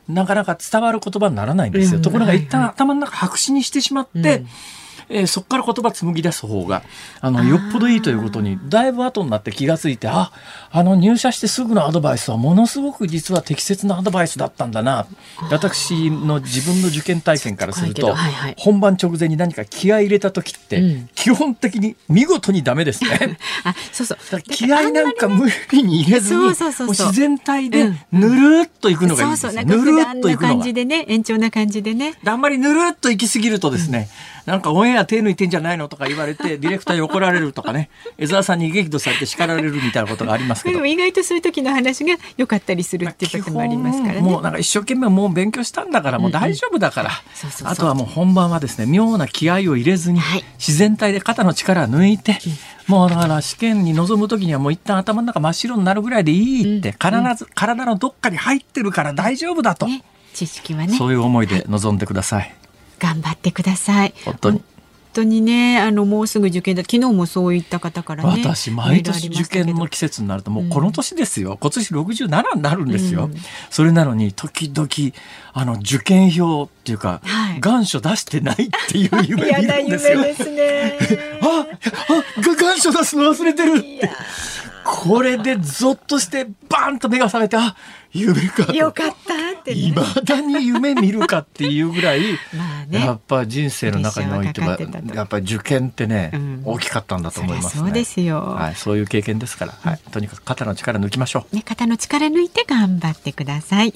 [0.10, 2.00] なかなか伝わる言葉にならないんですよ。
[2.00, 4.48] ところが一旦頭の中白紙にしてしまって、うん
[5.10, 6.84] えー、そこから言葉紡ぎ出す方が
[7.22, 10.32] あのよっぽどいいということにだいぶ後になって気が付いてあ
[10.72, 15.08] あの入社してすぐのアドバイスはものすごく実は適切なアドバイスだったんだな。
[15.50, 23.38] 私の自分の受験体験からすると、はいはい、本番直前に何か気合い入れた時って、うん、基本的に見事にダメですね。
[23.64, 24.42] あそうそう。
[24.42, 30.56] 気合なんか無理に入れずに自然体でぬるっといくのがいいですよ、うん、ぬるっといくのが。
[30.56, 32.16] 感じでね延長な感じでね。
[32.26, 40.76] あんまりぬるっといきすぎるとですね、うんなんかオンエア手抜いてんじゃないのとか言われて、 ディレクターに怒られるとかね、江沢さんに激怒されて叱られるみたいなことがありますけど。
[40.76, 44.22] でも意外とそういう時の話が良かったりするっていうこともありますからね。
[44.22, 47.12] もうなんか一生懸命もう勉強したんだから、もう大丈夫だから、
[47.66, 50.22] あとはもう本番はですね、妙な気合を入れずに、
[50.58, 52.40] 自然体で肩の力を抜いて、
[52.88, 59.88] もうだから試験に臨む時にはもう一旦頭の中真っ白になるぐらいでいいって、必ず体のどっかに入ってるから大丈夫だと。
[60.34, 60.96] 知識はね。
[60.96, 62.54] そういう思いで臨んでください
[63.00, 64.14] 頑張ってください。
[64.26, 64.62] 本当に。
[65.18, 66.84] 当にねあのもうすぐ受験だ。
[66.84, 73.36] 昨日もそういった方からね私毎年受験の季節になるともうこの年ですよ、うん、今年67になるんですよ、うん、
[73.70, 74.88] それなのに時々
[75.54, 80.22] あの受験票っていうか、はい、願書出してないっていう夢見るんですよ。
[80.22, 80.98] ですね。
[81.42, 84.12] ああ願書出すの忘れてるって。
[84.88, 87.76] これでゾッとしてバーンと目が覚めてあ
[88.14, 92.22] 夢かよかったってい、ね、まだに夢見るかっていうぐらい
[92.56, 94.78] まあ、ね、やっぱ人生の中においては
[95.14, 103.94] やっぱり受験ってね、うん、大きかったんだと思います、ね、そうですよ、はい、そういう経験ですから、はい、とにかく肩の力抜きましょう、ね、肩の力抜いて頑張ってください。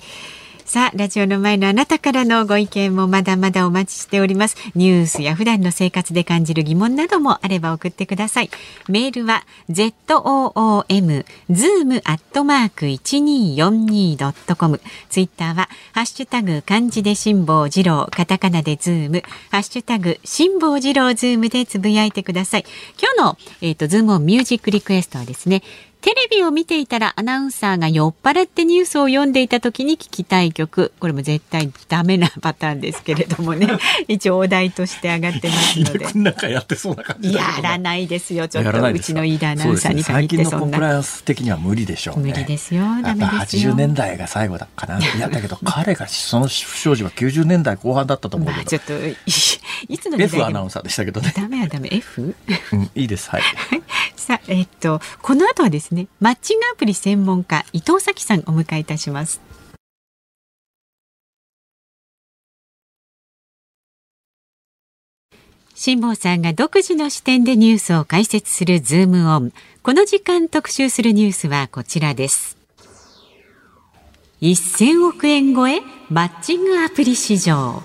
[0.71, 4.55] さあ、ラジオの前のあなたからのご意見もまだまだお待ちしております。
[4.73, 8.49] ニュースや普段の生活で感じる疑問などもあれば送ってください。
[8.87, 14.79] メールは zoom zoom アットマーク 1242.com
[15.09, 22.65] ツイッターはハッシュタグ漢字で辛坊治郎カタカナでズームハッシュタグ辛坊治郎ズームでつぶやいてください。
[22.97, 25.63] 今日のえっ、ー、とズームオンミュージックリクエストはですね
[26.01, 30.93] テレビを見ていたらアナウンサーが酔っ払ってニュースを読んでいた時に聞きたい曲。
[30.99, 33.67] これも絶対ダメなパターンですけれどもね。
[34.09, 36.07] 一応お題として上がってますので。
[36.15, 38.47] なんかやってそうな感じやらないですよ。
[38.47, 42.81] ちょっとうちの飯田アナウンサーに限ってそんな、ね、最近のコンプライアンス的には無理でしょう、ね、無理ですよ。
[43.03, 43.71] ダメですよ。
[43.73, 48.93] 80年代が最後だかないやだけど彼がその不祥事は90年代後半だったと思うけど、まあ、ちょっと
[49.87, 51.31] いつの F アナウンサーでしたけどね。
[51.37, 51.89] ダメはダメ。
[51.91, 52.35] F、
[52.73, 53.29] うん、いいです。
[53.29, 53.43] はい
[54.21, 59.41] さあえっとこの後はですねマッチングアプリ専門家伊藤咲さんお迎えいたします。
[65.73, 69.51] 辛坊さんが独自の視点でニュースを解説するズームオン。
[69.81, 72.55] この時間特集するニュースはこちらです。
[74.41, 75.81] 1000億円超え
[76.11, 77.81] マッチングアプリ市場。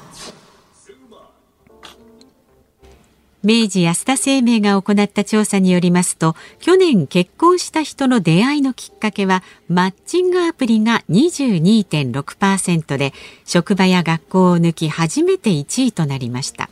[3.47, 13.13] 明治安田生命が行った調査によりますと去年結婚した人の出会いのきっかけはマッチングアプリが22.6%で
[13.45, 16.69] 職場や学校を抜き初めて1位となりました。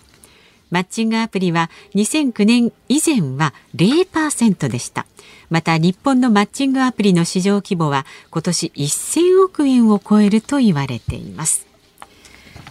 [0.73, 5.07] マッチングアプリは2009年以前は0%でした。
[5.51, 11.74] また日本のマッチングアプリの市場規模は今年1000億円を超えると言われています。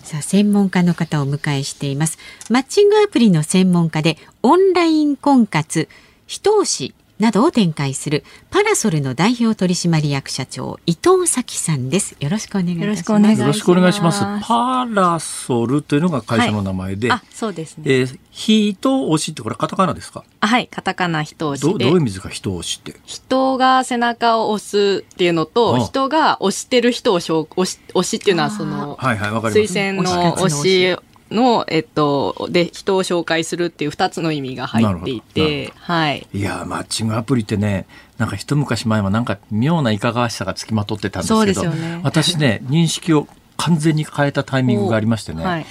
[0.04, 2.18] さあ専門家の方をお迎えしています。
[2.50, 5.88] マッチングアプリの専門家でオンライン婚活
[6.28, 12.18] 人押しなどを展開するパラソルの代表取締役社長伊藤咲さんです。
[12.20, 13.40] よろしくお願いします。
[13.40, 14.20] よろしくお願いします。
[14.46, 20.26] パラソルというのが会社の名前で、はい、そうですね、えー、人押しってこれカタカナですか？
[20.42, 20.68] はい。
[20.68, 23.00] カタカナ人押しどどういう意味ですか人押しって？
[23.06, 27.32] 人が背中を押すっていうのと人が押してる人を押し
[27.94, 30.98] 押しっていうのはその、はいはい、推薦の押し
[31.34, 37.86] の、えっと、で人を紹介するっていう2つの意味が入っていて、はい、いやマッチングアプリってね
[38.18, 45.66] なんか一昔前はなんか妙ないかがわしさがつきまとってたんですけど、ね、私ね認識を完全に変えたタイミングがありましてね、はい、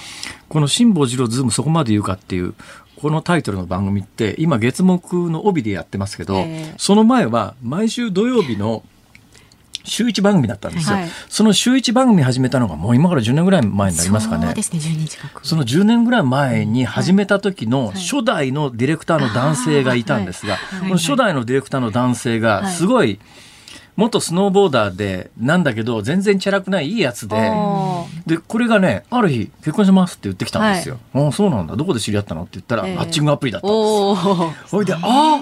[0.49, 2.55] この辛坊治郎ズームそこまで言うかっていう
[2.97, 6.45] このタイトルの番組って今月目の帯でやってますけど、
[6.77, 8.85] その前は毎週土曜日の
[9.85, 14.47] 週一番組だったんですよ、はい、その週一番組始めたのがもう今から10年ぐらい前になりますかね。
[14.47, 23.19] そうですね10年近くその10年ぐらい前に始めた時の初代のディレクターの男性がいたんですが、この初代のディレクターの男性がすごい、
[23.97, 27.37] 元スノーボーダーでなんだけど全然チャラくないいいやつで
[28.27, 30.99] でこれがねある日結婚しますって言ってきたんですよ。
[31.13, 31.77] はい、あそうなんだ。
[31.77, 35.41] どこで知り合ったのって言ったら、えー、マッチングアプリだったんですそれでああ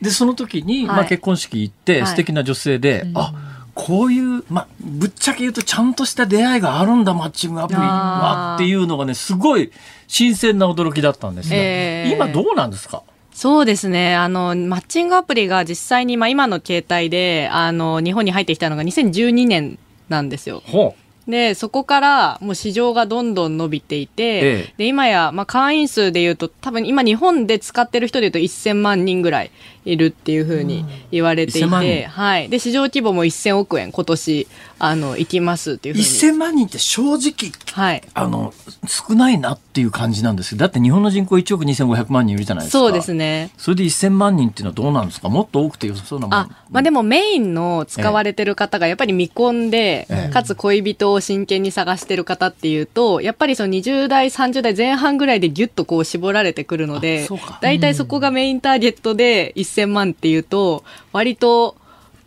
[0.00, 3.32] でその時に、まあ、結婚式行って、はい、素敵な女性で、あ
[3.74, 9.72] こういう、まあ、ぶっちゃけ言うとちゃんとした出会いがあるんだ、マッチングアプリはっていうのがね、すごい
[10.08, 13.02] 新鮮な驚きだったんですが、えー、今どうなんですか？
[13.32, 14.14] そうですね。
[14.14, 19.78] あの、マッチングアプリが実際に、まあ今の携帯で、あの、日本に入ってきたのが2012年
[20.10, 20.62] なんですよ。
[20.66, 21.01] ほう。
[21.26, 29.50] で、そこからもう市場がどんどん伸びていて、ええ、で、今や、まあ、会員数で言うと、多分今日本で使ってる人で言うと1000万人ぐらい
[29.84, 32.48] いるっていうふうに言われていて、はい。
[32.48, 34.48] で、市場規模も1000億円今年、
[34.84, 36.04] あの、いきますっていうふうに。
[36.04, 38.02] 1000万人って正直、はい。
[38.14, 38.52] あの、
[38.88, 42.78] 少ないなっていう感じなんですけど、だって日本の人口1億2500万人いるじゃないですか。
[42.80, 43.52] そうですね。
[43.56, 45.28] それで1000万人っていうのはどうなんですか？
[45.28, 57.28] もっと多くて良さそうなもんあ、まあでもメインの使われてる方がやっぱり未婚で、ええ、かつ恋人を真剣に探してる方っていうと、やっぱりその20代、30代前半ぐらいでギュッとこう絞られてくるので、
[57.60, 61.76] 大体そこがメインターゲットで1000万っていうと、割と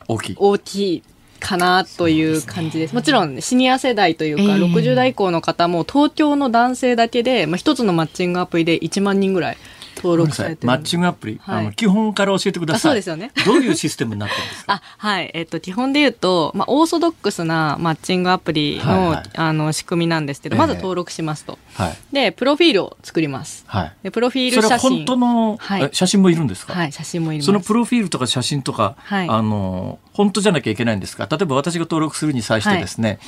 [0.08, 0.36] 大きい。
[0.40, 1.04] 大きい
[1.46, 2.96] かなという感じです。
[2.96, 9.58] もちろんシニア世代というか、えー、60代以降の方も東京の男性だけで、まあ、一つのマッチングアプリで1万人ぐらい
[10.06, 12.82] 登録されてマッチングアプリ、はい、あの基本から教えてください。
[12.82, 13.32] そうですよね。
[13.46, 14.74] どういうシステムになってるんですか？
[14.74, 15.32] あ、はい。
[15.34, 21.58] えっ、と基本で言うと、まあオーソドックスなマッチングアプリの、はいはい、あの仕組みなんですけど、まず登録しますと。
[21.74, 21.98] はい。
[22.14, 23.66] でプロフィールを作ります。
[23.68, 23.94] はい。
[24.04, 24.90] でプロフィール写真。
[24.98, 26.74] 本当の、はい、写真もいるんですか？
[26.74, 27.44] はい、写真もいる。
[27.44, 31.28] そのプロフィールとか写真とか、はい、あの本当じゃなきゃいけないんですか？
[31.30, 33.10] 例えば私が登録するに際してですね。
[33.10, 33.20] はい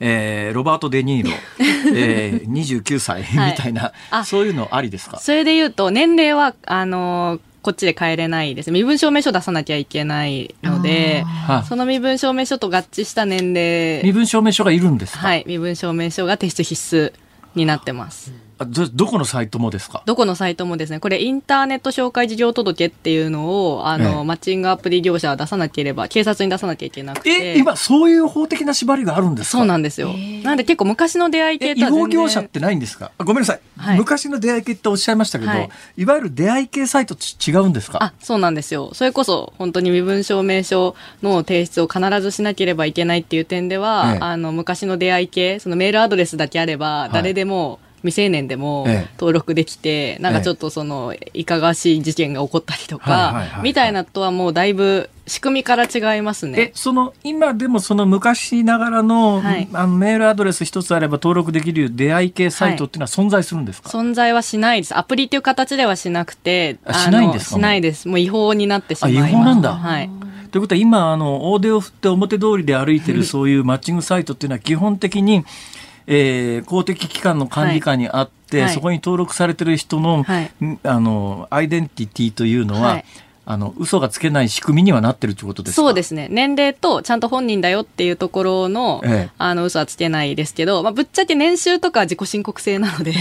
[0.00, 1.34] えー、ロバート・デ・ニーロ、
[1.94, 5.18] えー、29歳みたいな、はい、そういうのありですか？
[5.18, 11.24] それで言うと年齢はあのこっちで変えれないです身分証明書出さなきゃいけないので
[11.68, 14.00] その身分証明書と合致した年齢。
[14.04, 15.44] 身分証明書がいるんですはい。
[15.46, 17.12] 身分証明書が提出必須
[17.56, 18.32] になってます。
[18.66, 20.02] どどこのサイトもですか？
[20.06, 27.30] どこのサイトもですね、これインターネット紹介事業届っていうのを、あの、ええ、マッチングアプリ業者は出さなければ、警察に出さなきゃいけなくて。
[27.30, 29.58] え、今そういう法的な縛りがあるんですか？
[29.58, 30.12] そうなんですよ。
[30.42, 33.12] なんで結構昔の出会い系とは違法業者ってないんですか？
[33.18, 33.60] ごめんなさい。
[33.76, 38.02] はい、昔の出会い系っておっしゃいましたけど、はい、いわゆる出会い系サイト違うんですか？
[38.02, 38.90] あ、そうなんですよ。
[38.94, 48.86] それこそ本当に身分証明書の提出を必ずしなければいけないっていう点では、え、あの、昔の出会い系、そのメールアドレスだけあれば、誰でも、はい未成年でも
[49.18, 56.60] 登録できて、ええ、なんかちょっとそのいかがわしい事件が起こったりとか、みたいなとはもうだいぶ仕組みから違いますね。
[56.60, 64.96] えその今でもその昔ながらのはい、あのメールアドレス一つあれば登録できる出会い系サイトっていうのは存在するんですか、はい、存在はしないです。
[64.96, 67.56] アプリっていう形ではしなくて、しないんですか？
[67.56, 68.08] しないです。
[68.08, 69.30] もう違法になってしまいます。
[69.30, 69.74] 違法なんだ。
[69.74, 70.10] はい。
[70.50, 75.44] ということは今あの大手を振って表通りで歩いてるそういうマッチングサイトっていうのは基本的に
[76.10, 80.50] えー、公的機関の管理下にあって、はい、そこに登録されてる人の、はい、
[80.82, 83.04] あのアイデンティティというのは、はい
[83.50, 86.28] あの嘘がつけない仕組みにはなってるということですそうですね。
[86.30, 93.14] 年齢とちゃんと本人だよっていうところの,、ええ、あの嘘はつけないですけど、まあ、ぶっちゃけ年収とか自己申告制なので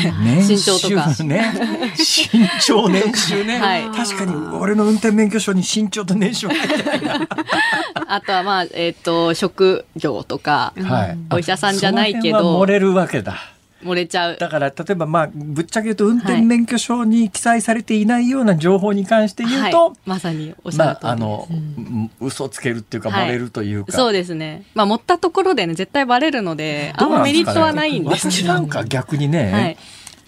[0.46, 1.08] 身長とか。
[1.24, 1.54] ね
[1.96, 7.20] 身長年収ね、 はい、確かに俺の運転免許証に身長と年収入ってない
[8.10, 12.62] あとはまあえっ、ー、と職業とか、はい、お医者さんじゃないけど。
[12.62, 13.38] 漏れるわけだ
[13.84, 14.38] 漏れちゃう。
[14.38, 24.66] だから、例えば、まあ、ぶっちゃけ言うと、運転免許証に記載されていないような情報に関して言うと、はい、まさにおっしゃる通りまあ、あの、うん、嘘つけるっていうか、漏れるというか、そうですね。
[24.74, 29.78] まあ、持ったところでね、絶対バレるので、あんまメリットはないんです私なんか逆にね、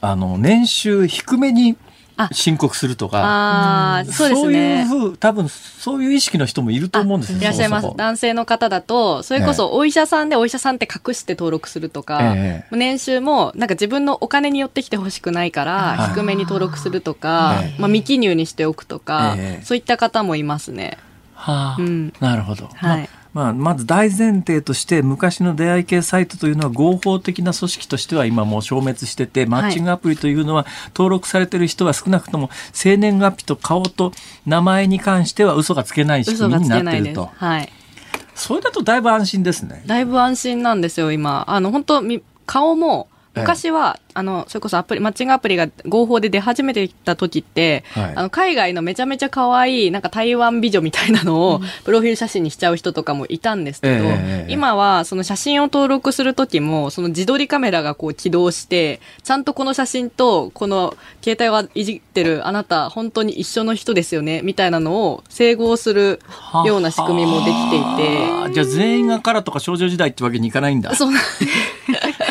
[0.01, 1.76] あの、年収低めに、
[2.32, 3.22] 申告するとか、
[3.99, 4.41] あそうですね。
[4.41, 7.89] そういうふう、多分そういう意識の人もいると思うんですよいらっしゃいます。
[7.95, 20.97] 男性の方だと、それこそお医者さんでお医者さんって隠して登録するとか、ええ、年収もなんか自分のお金によってきてほしくないから、低めに登録するとか、まあ未記入にしておくとか、そういった方もいますね。
[21.34, 22.65] はあ、うん、なるほど。
[22.65, 22.74] はい。
[22.84, 30.65] まあまあ、まず大前提として昔の出会い系サイトというのは合法的な組織としては今もう消滅しててマッチングアプリというのは
[30.95, 34.11] 登録されてる人は少なくとも生年月日と顔と
[34.47, 37.30] 名前に関しては嘘がつけない仕組みになってると。
[37.36, 37.71] はい、
[38.34, 39.84] それだとだいぶ安心ですね。
[39.86, 42.03] だいぶ安心なんですよ今あの本当
[42.47, 43.07] 顔も
[43.39, 66.19] 昔は、あの、それこそアプリ、マッチングアプリが合法で出始めてきた時って、はい、あの、海外のめちゃめちゃ可愛い、なんか台湾美女みたいなのを、プロフィール写真にしちゃう人とかもいたんですけど、えー、今は、その写真を登録する時も、その自撮りカメラがこう起動して、ちゃんとこの写真と、この携帯をいじってるあなた、本当に一緒の人ですよね、みたいなのを整合する
[66.65, 68.53] ような仕組みもできていて。
[68.53, 70.95] じゃあ全員がカラとか少女時代ってわけにいかないんだ。
[70.95, 71.45] そうなんです。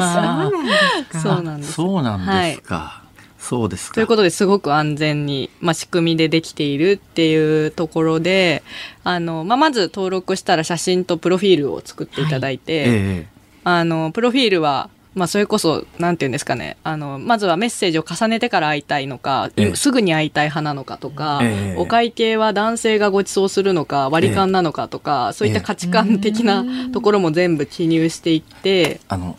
[0.00, 2.74] そうなんですそうなんですか。
[2.74, 8.62] はい、そうですということですごく安全に、まあ、仕組みでできているっていうところで
[9.04, 12.94] あの、まあ、まず登録したら写真とプロフィールを作っていただいて、はいえ
[13.24, 13.26] え、
[13.64, 29.36] あのプロフィールはまあ、それこそ、なんていうんですかね、あの、まずはメッセージを重ねてから会いたいのか、ええ、すぐに会いたい派なのかとか、え、お会計は男性がご馳走するのか、割り勘なのかとか、そういった価値観的なところも全部記入していって、あの、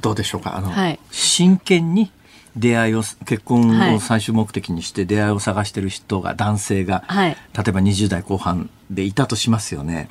[0.00, 0.56] どうでしょうか？
[0.56, 2.10] あの、はい、真剣に
[2.56, 7.36] 出会いを結婚を最終目的にして出会いを探してる人が男性が、はい、例
[7.68, 10.08] えば20代後半でいたとしますよね。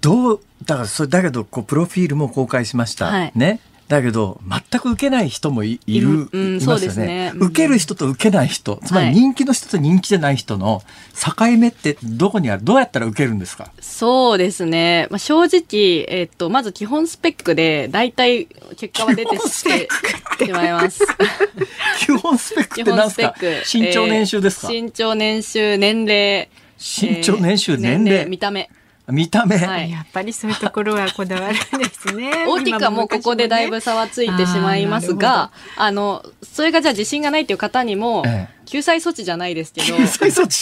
[0.00, 10.82] どうだからそれだけどこうプロフィールも公開しました、はい、ねだけど、全く受けない人もいる、うん、いますよね、ねうん、受ける人と受けない人、つまり人気の人と人気じゃない人の
[11.14, 12.64] 境目ってどこにある？
[12.64, 13.70] どうやったら受けるんですか？
[13.80, 15.06] そうですね。
[15.10, 19.64] まあ、正直、えっと、まず基本スペックで、大体結果は出てし
[20.52, 21.04] まいます。
[22.00, 23.34] 基本スペックって何で すか？
[23.72, 26.48] 身長年収ですか、えー、身長年収、年齢。
[26.78, 28.26] 身長年収、年齢。
[28.26, 28.68] 見た目。
[29.08, 32.44] 見た目、はい、やっぱりそういうところはこだわるんですね。
[32.48, 38.24] 大きくはもうここでだいぶ差はついてしまいますが、あの、それがじゃあ自信がないという方にも、
[38.64, 39.96] 救済措置じゃないですけど、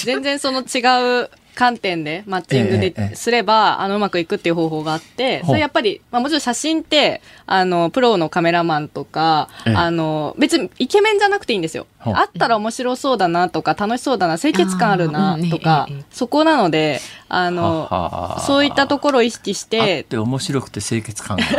[0.04, 11.86] 全然その違う観点でマッチングですれば、あのうまくいくっていう方法があってそれやっぱり、まあ、もちろん写真ってあのプロのカメラマンとか、あの別にイケメンじゃなくていいんですよ。
[12.00, 21.44] あったら面白そうだなとか楽しそうだな清潔感あるなとか、そこなのであのそういったところを意識してって面白くて清潔感が。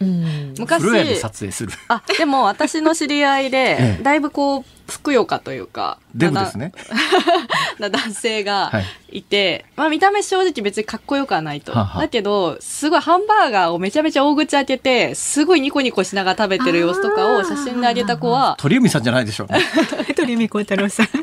[0.00, 1.72] うん、昔で撮影する。
[1.88, 6.72] あでも私の知り合いで、 だいぶこうふくよかというかデブですね。
[7.78, 8.70] な 男性が
[9.10, 9.22] い。
[9.22, 11.72] て、はい、まあ、見た目正直別にかっこよくはないと。
[11.72, 19.48] ははだけどすごいハンバーガーをめちゃめちゃ大口開けてすごいニコニコしながら食べてる様子とかを写真であげた子は鳥海さんじゃないでしょう
[20.14, 21.06] 鳥海幸太郎さん。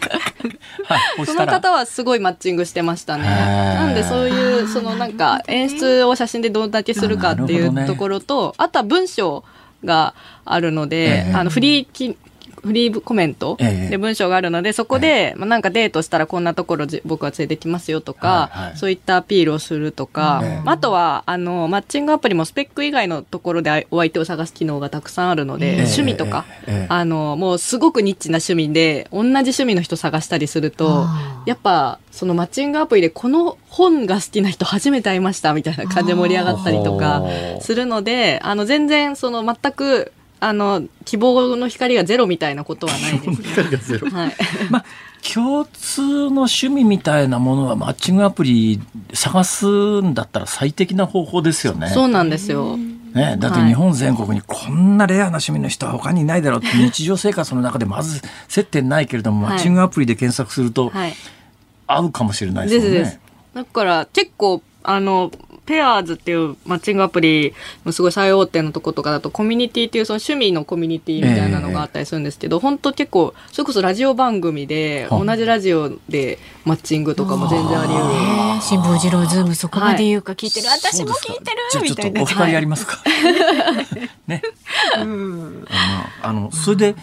[0.85, 3.23] はい、その方はすごいマッチングしてましたね。
[3.25, 9.43] なんでそういう、そのなんか演出を写真でどんだけするかっていうところと、あとは文章
[9.83, 10.13] が
[10.45, 12.15] あるので、あのフリー
[12.61, 26.45] フリーコメントで文章があるので、そこで、まあ、なんかデートしたらこんなところ僕は連れてきますよとか、そういったアピールをするとか、あとはあのマッチングアプリもスペック以外のところでお相手を探す機能がたくさんあるので、趣味とか、
[26.89, 31.05] あのもうすごくニッチな趣味で同じ趣味の人探したりすると
[31.45, 37.23] やっぱそのマッチングアプリでこの本が好きな人初めて会いましたみたいな感じで盛り上がったりとか
[37.61, 44.35] するのであの全然その全くあの希望の光がゼロみたいなことはないです、ね、光がゼロ、はい。
[44.69, 44.85] まあ、
[45.33, 48.79] 共通の趣味みたいなものはマッチングアプリ
[49.13, 51.89] 探すんだったら最適な方法ですよね。
[51.89, 52.77] そうなんですよ。
[52.77, 60.91] ね、だって日本全国にこんなレアな趣味の人は他にいないだろうって日常生活の中でまず接点ないけれども、マッチングアプリで検索すると
[61.87, 63.19] 会うかもしれないですよね。
[63.55, 65.31] だから結構あの
[65.67, 67.53] ペアーズっていうマッチングアプリ
[67.85, 78.07] のすごい最大手のとことかだとコミュニティっていうその趣味のコミュニティみたいなのがあったりするんですけど、えー、本当結構それこそラジオ番組で同じラジオでマッチングとかも全然あり得る、え。
[78.57, 81.57] ー、辛坊治郎ズームそこまで言うか聞いてる、はい、私も聞いてる。
[81.83, 82.21] みたいな。
[82.21, 82.97] お二人やりますか、
[84.25, 84.41] ね。
[86.23, 86.95] あのそれで、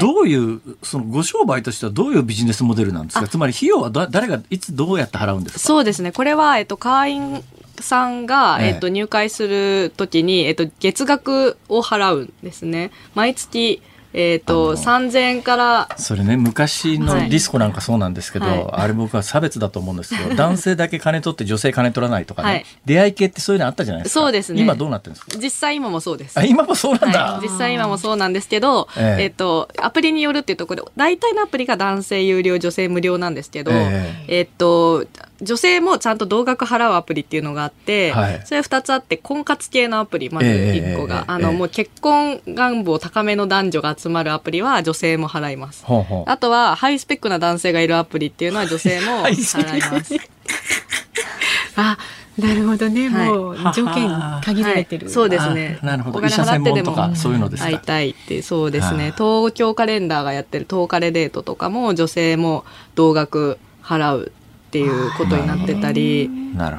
[0.00, 3.26] どういう、そのご商売としてはどういうビジネスモデルなんですか？
[3.26, 5.58] つまり費用は誰がいつどうやって払うんですか？
[5.60, 6.12] そうですね。
[6.12, 7.42] これは、えっと、会員
[7.82, 12.90] さんが、えっと、入会するときに、えっと、月額を払うんですね。
[13.14, 13.82] 毎月、
[14.14, 15.88] えっ、ー、と、3000円から。
[15.96, 24.20] それね、昔のディスコなんかそうなんですけど、はい、あれ僕は差別だと思うんですけど、 男性だけ金取って女性金取らないとかね、はい、出会い系ってそういうのあったじゃないですか。
[24.20, 24.62] そうですね。
[24.62, 25.38] 今どうなってるんですか？
[25.38, 26.38] 実際今もそうです。
[26.38, 27.32] あ、今もそうなんだ。
[27.34, 35.06] はい、実際今もそうなんですけど、えっ、ー、と、アプリによるっていうところで、大体のアプリが男性有料、女性無料なんですけど、えっ、ー、と、
[35.40, 46.30] 女性もちゃんと同額払うアプリっていうのがあって、はい、それ2つあって婚活系のアプリまず1個が、えー、あの、えー、もう結婚願望高めの男女が集まるアプリは女性も払います、ほうほう。
[46.30, 50.14] あとはハイスペックな男性がいるアプリっていうのは女性も 払います。
[51.76, 51.96] あ
[52.36, 54.08] なるほどね、はい、もう条件
[54.44, 55.78] 限られてる、はい、そうですね。
[55.82, 56.18] なるほど。
[56.18, 59.12] お金払ってでもそういうのです会いたいってそうですね。
[59.16, 62.64] 東京カレンダーがやってる東カレデートとかも女性も
[62.94, 64.32] 同額払う
[64.68, 66.30] っていうことになってたり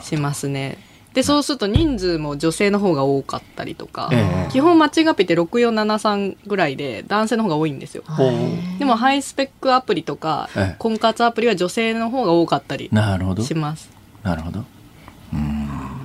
[0.02, 0.78] しますね。
[1.14, 8.04] でそうすると人数も女性の方が多かったりとか、えー、基本マッチングアプリって6473ぐらいで男性の方が多いんですよ。
[8.78, 12.90] でもハイスペックアプリとか、えー、婚活アプリは女性の方が多かったり
[13.44, 13.90] します。
[14.22, 14.64] なるほど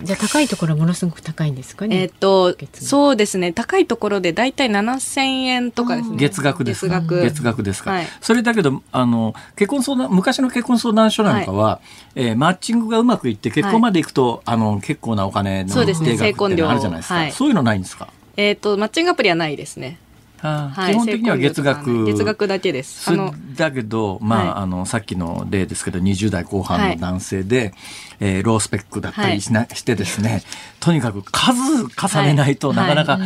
[0.04, 2.02] じゃあ高いところものすごく高いんですかね？
[2.02, 6.16] えっ、とそうですね高いところでだいたい七千円とかですね。
[6.16, 6.86] 月額です。
[6.86, 7.90] 月額月額ですか？
[7.90, 11.80] はい、それだけどあの結婚相談昔の結婚相談所なんかは、は
[12.14, 17.14] い、えー、マッチングがうまくいって結婚までいくと、はい、あの結構なお金の定額っていうのあるじゃないですか。
[17.14, 18.08] そう、ね,、そういうのないんですか？
[18.36, 19.98] えっ、とマッチングアプリはないですね。
[20.44, 22.04] はい、基本的には月額。
[22.04, 23.10] 月額だけです。
[23.10, 27.72] あのだけど、まあ、はい、あのさっきの例ですけど20代後半の男性で、はい、
[28.20, 30.42] えー、ロースペックだったりしな、はい、してですね
[30.84, 33.18] とにかく数重ねないと、なかなか、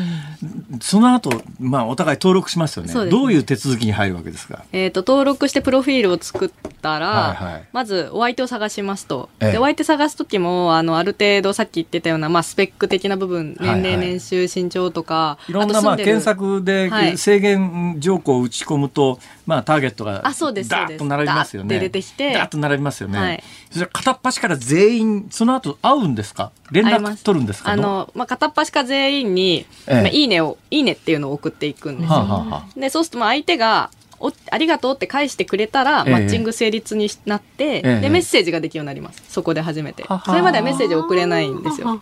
[0.81, 6.51] その後、まあお互い登録しますよね、ね、どういう手続きに入るわけですか、えーと、登録してプロフィールを作っ
[6.81, 21.79] たら、はいはい、まずお相手を探しますと、ええ、でお相手探す時もあのある程度さっき言ってたような、まあ、スペック的な部分年齢、年収身長とかいろんなまあ検索で制限条項を打ち込むと、まあ、ターゲットがダーッと並びますよね。
[21.79, 22.35] 出てきて。
[22.35, 23.19] ダーッと並びますよね。
[23.19, 26.51] はい、それ片っ端から全員その後会うんですか？
[26.71, 27.71] 連絡取るんですか？
[27.71, 32.11] あの、まあ、片っ端か全員に、ええ、まあ、いいねをいいねっていうのを送っていくんですよ。
[32.11, 32.47] はあは
[32.77, 33.91] あ、でそうするとまあ相手が
[34.21, 39.23] おありがとうって返してくれたら、マッチング成立になって、えでメッセージができるようになります。
[39.29, 40.05] そこで初めて。
[40.25, 42.01] それまではメッセージ送れないんですよ。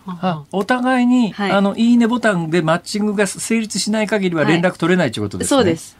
[0.51, 5.97] お互いに、はい、あのいいねボタンでマッチングが成立しない限りは連絡取れないということですね、はい、そうです。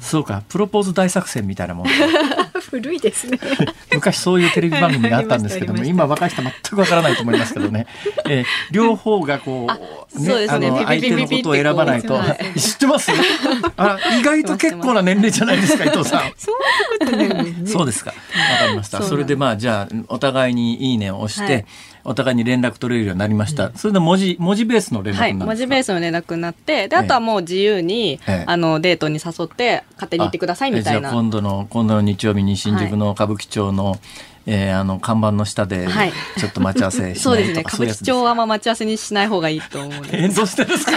[0.00, 0.42] そうか。
[0.48, 1.86] プロポーズ大作戦みたいなもん。
[2.70, 3.38] 古いですね。
[3.92, 7.86] 昔そういうテレビ番組があったんですけども今若い人全くわからないと思いますけどね、
[8.28, 12.20] えー、両方がこうね、あの相手のことを選ばないと、
[12.56, 13.10] 知ってます
[13.76, 16.32] あ意外と結構な年齢じゃないですか 伊藤さん。
[17.66, 18.10] そうですか。
[18.10, 18.16] わ
[18.58, 19.02] かりました。
[19.02, 21.66] それでまあじゃあお互いにいいねを押して、はい。
[22.02, 23.68] お互いに連絡取れるようになりました。
[23.68, 31.10] うん、それで文字、文字ベースの連絡はい、文字ベースの連絡になって、で、あとはもう自由に、ええ、あの、デートに誘って、勝手に行ってくださいみたいな。
[31.10, 34.00] 今度の、今度の日曜日に新宿の歌舞伎町の、はい
[34.52, 35.86] えー、あの看板の下で
[36.36, 37.60] ちょっと待ち合わせしないとか、そうですね。
[37.60, 40.92] 歌舞伎町はあんま待ち合わせにしない方がいいと思うえどうしてですか？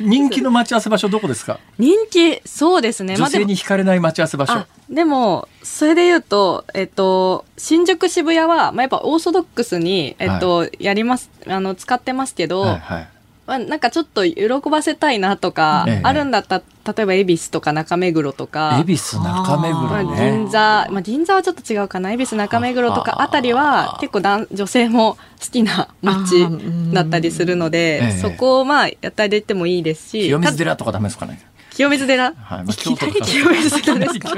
[0.00, 1.60] 人気の待ち合わせ場所どこですか？
[1.78, 3.14] 人気そうですね。
[3.16, 13.08] 女性に惹かれない待ち合わせ場所、まあ、でもそれで言うと、えっと、新宿渋谷は、まあ、やっぱオーソドックスに、えっと、はい、やりますあの使ってますけど、はいはい
[13.46, 18.78] まあ、なんかちょっと喜ばせたいなとか、あるんだったら、例えば恵比寿とか中目黒とか。
[18.80, 22.12] 恵比寿中目黒、ね、銀座、まあ、銀座はちょっと違うかな。
[22.12, 26.46] 恵比寿中目黒とかあたりは結構だ女性も好きな街
[26.92, 30.26] だったりするので、そこをまあやったりてもいいですし。
[30.26, 31.40] 清水寺とかダメですかね。
[31.70, 34.34] 清水寺、はいまあ、清水寺ですか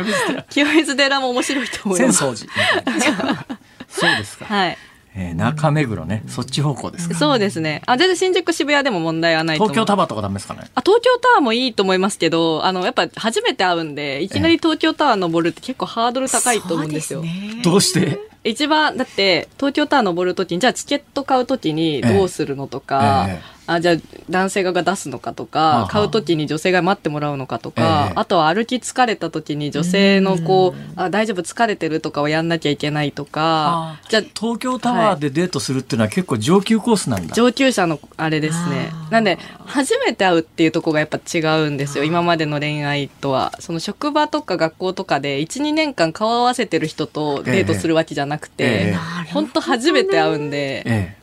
[0.51, 2.25] 清水寺も面白いと思います。
[2.25, 3.47] 浅草寺。
[3.89, 4.45] そうですか。
[4.45, 4.79] はい。
[5.21, 7.83] えー、中目黒ね、そっち方向ですか、そうですね。
[7.87, 10.61] あ、全然新宿渋谷でも問題はない東京タワーとかダメですかね。
[10.77, 17.25] あ、東京タワーもいいと思いますけど、あの、やっぱ初めて会うんで、いきなり東京タワー登るって結構ハードル高いと思うんですよ。
[17.25, 18.21] すどうして？
[18.49, 23.35] 一番、だって、東京タワー登るときに、じゃあチケット買うときにどうするのとか、ええ。
[23.55, 23.97] えあじゃあ
[24.31, 38.91] 男性側が出すのかとか、はあ、買う時に女性が待ってもらうのかとか、えー、あとは歩き疲れた時に女性のこうあ大丈夫疲れてるとかをやんなきゃいけないとか、じゃあ東京タワーでデートするっていうのは結構上級コースなんだ、上級者のあれですね。
[39.11, 43.53] なんで初めて会うっていうとこがやっぱ違うんですよ今までの恋愛とは。
[43.61, 51.19] その職場とか学校とかで12年間顔合わせてる人とデートするわけじゃなくて、えー、本当初めて会うんで、えー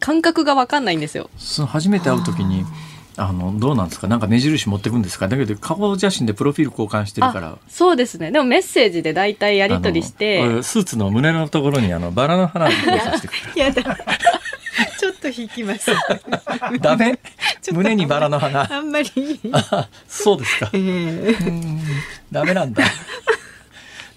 [0.00, 1.30] 感覚が分かんないんですよ。
[1.38, 2.64] その初めて会う時に
[3.16, 4.08] あのどうなんですか？
[4.08, 5.28] なんか目印持ってくんですか？
[5.28, 7.56] だけど顔写真でプロフィール交換してるから。
[7.68, 8.32] そうですね。
[8.32, 13.82] でもメッセージで大体やり取りしてスーツの胸のところにあのバラの花を交差してくる やだ。
[14.98, 15.92] ちょっと引きます。
[16.82, 17.16] ダメ？
[17.70, 18.66] 胸にバラの花。
[18.68, 19.10] あんまり。
[20.08, 21.78] そうですか、えー、
[22.32, 22.82] ダメなんだ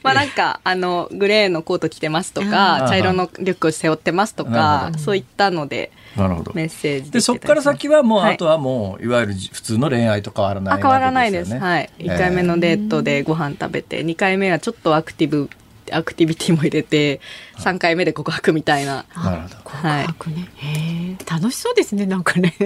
[0.06, 6.52] まあなんか、あの、グレーのコート着てますとか、茶色のリュックを背負ってますとか、そういったので、なるほど。
[6.54, 11.58] メッセージでそこから先はもう、あとはもう、いわゆる普通の恋愛と変わらない、ね、変わらないです。
[11.58, 11.90] はい。
[11.98, 15.50] 1回目のデートでご飯食べて、2回目はちょっとアクティブ
[15.92, 17.22] アクティビティも入れて
[17.58, 19.06] 3回目で告白みたいな。
[19.16, 19.56] なるほど。
[19.64, 20.50] 告白ね。
[20.56, 22.54] へえ楽しそうですねなんかね。
[22.58, 22.66] ち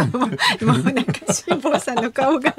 [0.00, 2.54] ょっともうもうなんか辛坊さんの顔が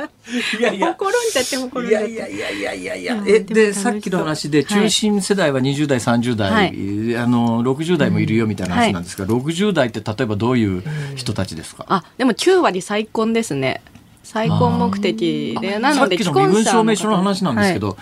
[0.60, 2.12] いやいやほんじゃってほころんじゃって。
[2.12, 10.84] いやいやいやいやいやえでさっきの話で中心世代は20代30代、はい、あの60代もいるよみたいな話なんですが、うんはい、60代って例えばどういう
[11.16, 11.86] 人たちですか？
[11.88, 13.82] あでも9割再婚ですね。
[14.34, 17.98] 再婚目的でなのでさっきの身分証明書の話なんですけど、はい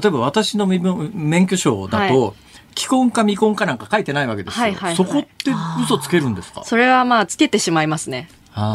[0.00, 2.32] 例えば私の身分免許証だと、はい
[2.74, 4.62] 既婚か未婚かなんか書いてないわけですよ。
[4.62, 5.50] はいはいはい、そこって
[5.82, 6.64] 嘘つけるんですか？
[6.64, 8.30] それはまあつけてしまいますね。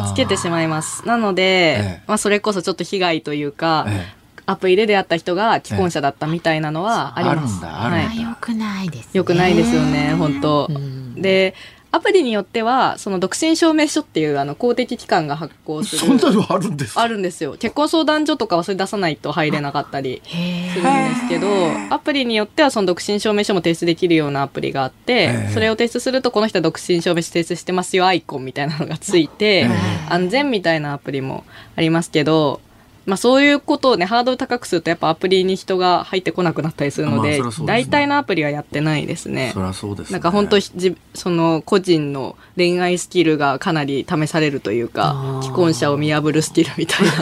[0.06, 1.04] つけてしまいます。
[1.04, 4.06] なので、ええ、まあそれこそちょっと被害というか、え、
[4.46, 7.58] アプリで出会った人が既婚者だったみたいなのはあります。
[7.64, 8.22] あるんだ、あるんだ。
[8.22, 9.10] よくないです、ね。
[9.14, 10.70] よくないですよね、本当、
[11.16, 11.56] で、
[11.90, 15.98] アプリによっては、その独身証明書っていうあの公的機関が発行する。
[15.98, 17.56] そんなのあるんですあるんですよ。
[17.58, 21.48] 結婚相談所とかはそれ出さないと入れなかったりするんですけど、
[21.90, 29.66] アプリによってはその独身証明書も提出できるようなアプリがあって、それを提出するとこの人は独身証明書提出してますよアイコンみたいなのがついて、
[30.10, 32.60] 安全みたいなアプリもありますけど、
[33.08, 39.52] まあ、そういうことをね、ハードル高くすると、やっぱアプリに人が入ってこなくなったりするので、まあでね、大体のアプリはやってないですね。
[39.54, 47.12] そそうです、ね、なんか本当じ、その個人の恋愛スキルがかなり試されるというか、既婚者を見破るスキルみたいな。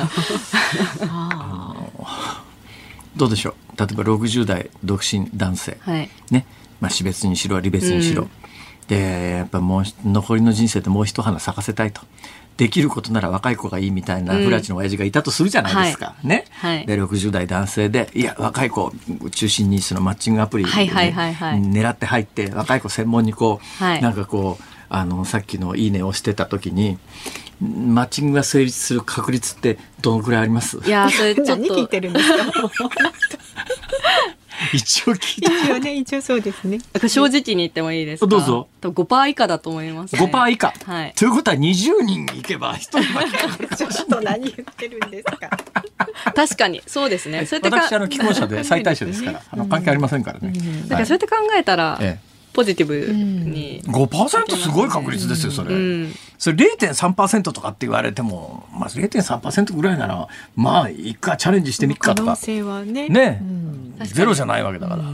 [3.16, 3.54] どうでしょう。
[3.78, 6.46] 例えば60代独身男性、はい、ね。
[6.80, 8.30] まあ、死別にしろ離別にしろ、うん、
[8.88, 12.02] でやっぱもう残りの人生でもう一花咲かせたいと
[12.56, 16.14] できることなら若い子がいいみたいなフラチの親父がいたとするじゃないですか。
[16.22, 18.92] うん、ね、はい、で60代男性でいや若い子
[19.30, 26.98] 中心にそのマッチングアプリ、ね、狙って入って若い子専門にこう、はい、なんかこうあのさっきの「いいね」をしてた時に
[27.60, 30.78] マッチングが成立する確率ってどのくらいあります？
[30.86, 31.54] いやそれちょっと。
[31.76, 32.36] 聞いてるんですか？
[34.72, 36.78] 一応聞いて一応ね一応そうですね。
[37.08, 38.26] 正直に言ってもいいですか？
[38.26, 38.68] どうぞ。
[38.82, 42.96] 5%以下だと思います、ね、5%以下、はい、ということは20人いけば1人
[43.76, 45.50] ちょっと何言ってるんですか？
[46.34, 46.82] 確かに。
[46.86, 50.52] そうですね、そ私あの既婚者で最大者ですから、あの関係ありませんからね、
[50.88, 62.24] だからそうやって考えたら、ええポジティブに、うん、5%すごい確率ですよそれ、うん、それ0.3%とかって言われても、まあ、0.3%ぐらいならまあ一回チャレンジしてみっかとか。
[62.24, 63.10] 可能性はね。
[63.10, 65.04] ね、うん、ゼロじゃないわけだから、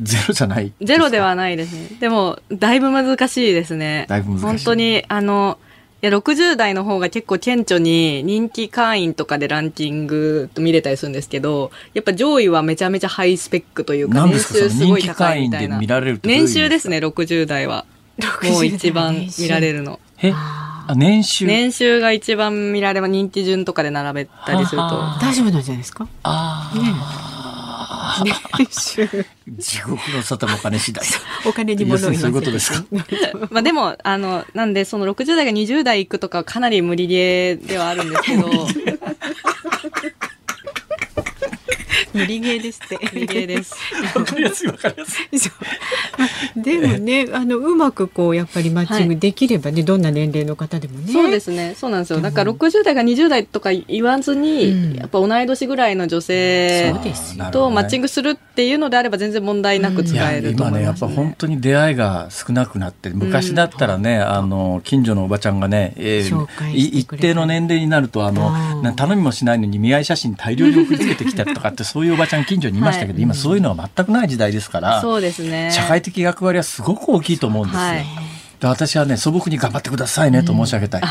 [0.00, 0.72] ゼロじゃない。
[0.80, 1.88] ゼロではないですね。
[1.98, 4.06] でもだいぶ難しいですね。
[4.08, 4.44] だいぶ難しい。
[4.44, 5.58] 本当にあの
[6.02, 15.80] や60代の方が結構顕著に人気会員とかでランキングと見れたりするんですけど、やっぱ上位はめちゃめちゃハイスペックというか、年収すごい高いみたいな。
[16.22, 17.86] 年収ですね、60代は。
[18.50, 20.00] もう一番見られるの。
[20.22, 20.32] え？
[20.34, 21.46] あ年収？
[21.46, 24.88] 年収が一番見られば人気順とかで並べたりすると。
[25.20, 26.06] 大丈夫なんじゃないですか？
[26.22, 26.78] ああ。
[26.78, 26.94] ね
[29.58, 31.04] 地獄の沙汰も金次第。
[31.46, 32.84] お金に物を言そういうことですか？
[33.50, 38.50] まあでも、あの、なんで、その60代が20代行くとかかなり無理ゲーではあるんですけど、
[42.16, 42.98] 無理ゲーですって。
[43.12, 43.74] 無理ゲーです。
[44.16, 45.50] わかりやすいわかりやすい。
[46.62, 51.12] でもね、あのうまくこうやっぱりマッチングできればね、はい、どんな年齢の方でもね。
[51.12, 51.74] そうですね。
[51.76, 52.20] そうなんですよ。
[52.20, 56.94] だから60代が20代とか言わずに、うん、やっぱ同い年ぐらいの女性
[57.52, 68.52] とマッチングするっていうのであれば全然問題なく使えると思います、ね、今ね、やっぱ本当に出会いが少なくなって、昔だったらね、うん、あの近所のおばちゃんがね、えー、一定の年齢になるとあの
[68.94, 75.70] 頼みもしないのに見合い写真大量に送りつけてきたとかってそういうおばちゃん近所にいましたけど、はい、今そういうのは全くない時代ですから、そうですね。
[75.72, 77.82] 社会的役割はすごく大きいと思うんですよ。
[77.82, 78.04] はい、
[78.62, 81.02] 私はね素朴に頑張ってくださいねと申し上げたい。
[81.02, 81.08] うん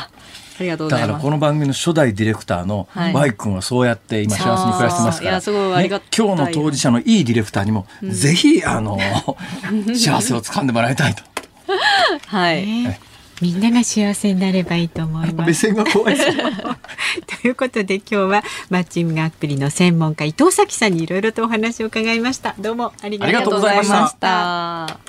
[0.58, 5.40] ありがとうだからこの番組の初代ディレクターの Y 君はそうやって今幸せに暮らしてますから、
[5.82, 8.98] ね、今日の当事者のいいディレクターにも、ぜひあの
[9.94, 11.24] 幸せをつかんでもらいたいと。
[12.28, 12.66] はい。
[13.42, 15.48] みんなが幸せになればいいと思います。
[15.48, 22.56] 目線が怖いということで今日はマッチングアプリの専門家伊藤咲さんにいろいろとお話を伺いました。
[22.60, 25.00] どうもありがとうございました。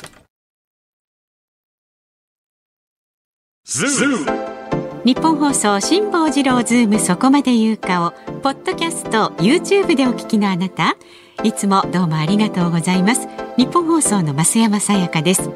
[5.05, 8.11] 日本放送辛坊治郎ズームそこまで言うかを
[8.43, 10.97] ポッドキャスト YouTube でお聞きのあなた
[11.45, 15.51] いつもどうもありがとうございますニッポン放送の増山さやかです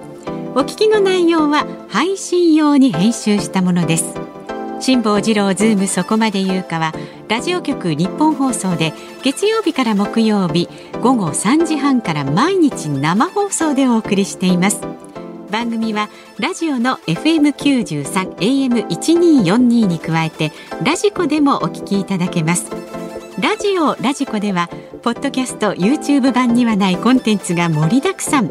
[0.53, 4.15] お聞きの内容は配信用に編集したものです。
[4.81, 6.93] 辛坊治郎ズームそこまで言うかは
[7.29, 8.93] ラジオ局ニッポン放送で
[9.23, 10.69] 月曜日から木曜日
[11.01, 14.81] 午後3時半から毎日生放送でお送りしています。
[15.53, 20.51] 番組はラジオの FM93 AM1242 に加えて
[20.83, 22.71] ラジコでもお聞きいただけます。
[23.41, 24.69] ラジオラジコでは
[25.03, 28.51] ポッドキャスト YouTube 版にはないコンテンツが盛りだくさん。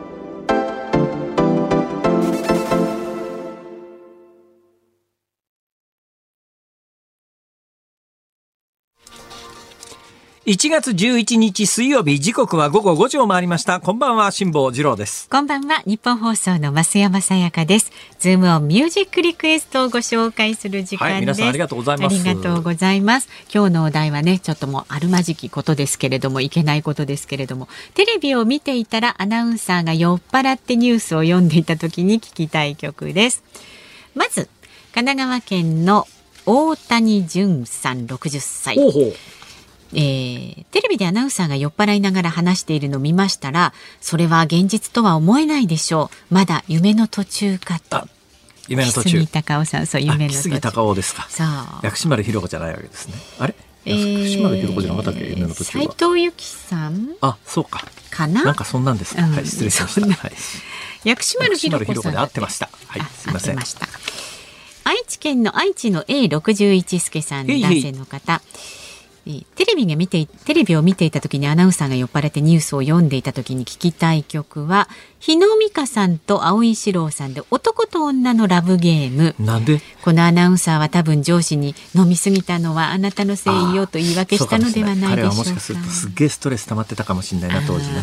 [10.47, 13.79] 1月11日水曜日時刻は午後5時を回りました。
[13.79, 15.29] こんばんは辛坊治郎です。
[15.29, 17.91] こんばんはニッポン放送の増山さやかです。
[18.17, 22.15] ズームオンミュージックリクエストをご紹介する時間です、はい、皆さんありがとうございます。
[22.15, 23.29] ありがとうございます。
[23.53, 33.43] 今日のお題はねちょっともうあるまじきことですけれどもいけないことですけれどもテレビを見ていたらアナウンサーが酔っ払ってニュースを読んでいた時に聞きたい曲です。
[34.15, 34.49] まず
[34.95, 36.07] 神奈川県の
[36.47, 38.75] 大谷淳さん60歳。
[38.77, 39.13] ほうほう
[39.93, 46.33] えー、テレビでアナウンサーが酔っ払いながら話しているのを見ましたらそれは現実とは思えないでしょう。
[46.33, 48.07] まだ夢の途中かと。
[48.67, 49.27] 夢の途中。
[49.27, 50.59] 高尾さんそう夢の途中。
[50.61, 51.27] 高尾ですか。
[51.29, 51.47] そう。
[51.83, 53.15] 薬師丸ひろ子じゃないわけですね。
[53.39, 53.55] あれ？
[53.83, 55.83] 薬師丸ひろ子じゃなかったっけ、夢の途中は。
[55.85, 57.15] 斉藤由貴さん。
[57.21, 57.83] あそうか。
[58.11, 58.43] かな？
[58.43, 59.19] なんかそんなんです。
[59.19, 60.31] はい失礼しました、はい、
[61.03, 62.69] 薬師丸ひろ子で合ってました。
[62.87, 63.57] はいすみません。
[64.83, 68.33] 愛知県の愛知の A61 助さん男性の方。
[68.33, 68.39] へい
[69.55, 74.87] テレビが見てテレビを見ていた時にアナウンサーが酔っ払ってニュースを読んでいた時に聞きたい曲は
[75.19, 79.35] 日野美香さんと青井四郎さんで男と女のラブゲーム。
[79.39, 79.79] なんで？
[80.03, 87.93] このアナウンサーは多分上司に飲みすぎたのはあなたのせいよと言い訳したのではないでしょうか、ね、彼はもしかするとすげえストレス溜まってたかもしれないな当時ね、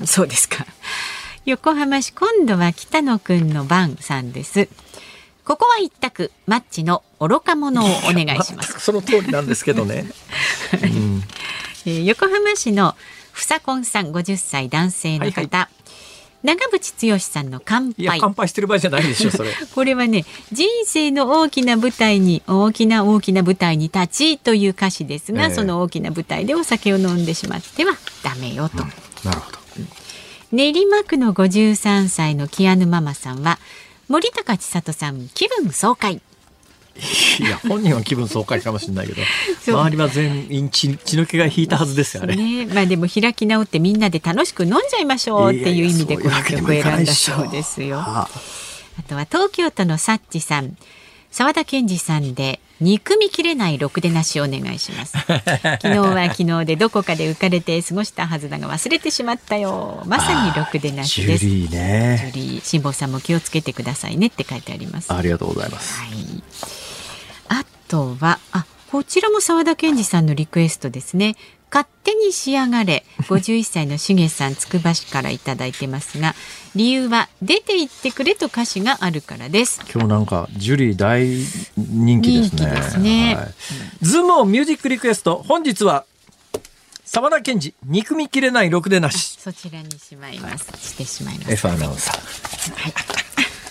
[0.00, 0.66] うん、そうですか。
[1.46, 4.68] 横浜市今度は北野くんの番さんです
[5.44, 8.80] ここは一択マッチの愚か者をお願いします。
[8.80, 10.06] その通りなんですけどね、
[10.82, 11.22] うん、
[11.86, 12.96] えー、横浜市の
[13.32, 15.84] ふさこんさん50歳男性の方、はいはい。
[16.44, 18.18] 長渕剛さんの乾杯。
[18.20, 19.50] 乾杯してる場合じゃないでしょ、それ。
[19.74, 28.82] これはね、人生の大きな舞台に、大きな大きな舞台に立ちという歌詞ですが、えー、その大きな舞台でお酒を飲んでしまってはダメよと。
[28.82, 28.90] うん、
[29.24, 29.58] なるほど。
[30.52, 33.58] 練馬区の53歳のキアヌママさんは、
[34.08, 36.20] 森高千里さん気分爽快。
[37.40, 39.22] いや本人は気分爽快かもしれないけど
[39.66, 42.66] 周りは全員血血の気が引いたはずですよね。
[42.66, 47.98] まあでも開き直ってみんなで楽しく飲んじゃいましょうっていう意味でこの曲を選んだそうですよ。
[47.98, 48.28] あ。
[49.08, 50.76] とは東京都のサッチさん
[51.34, 55.18] 澤田健二さんで憎みきれないろくでなしお願いします。
[55.82, 60.04] 昨日は昨日でどこかで浮かれて過ごしたはずだが忘れてしまったよ。
[60.06, 61.44] まさにろくでなしです。
[61.44, 62.30] ジュリーね。
[62.32, 65.12] ジュリー辛坊さんも気をつけてくださいねって書いてあります。
[65.12, 66.42] ありがとうございます、はい、
[67.48, 71.34] あとはあこちらも澤田健二さんのリクエストですね。
[71.68, 73.04] 勝手に仕上がれ。
[73.22, 76.36] 51歳のしげさんつくば市からいただいてますが
[76.74, 79.80] 理由は出て行ってくれと歌詞があるからです。
[79.92, 81.26] 今日なんかジュリー大
[81.76, 82.70] 人気ですね。
[82.70, 83.54] ですね、はい、
[84.02, 86.04] ズームオンミュージックリクエスト本日は
[87.04, 89.36] 沢田健二憎みきれないろくでなし。
[89.38, 91.52] そちらにしまいます、はい、してしまいます。
[91.52, 92.72] F アナウンサー。
[92.74, 92.94] はい。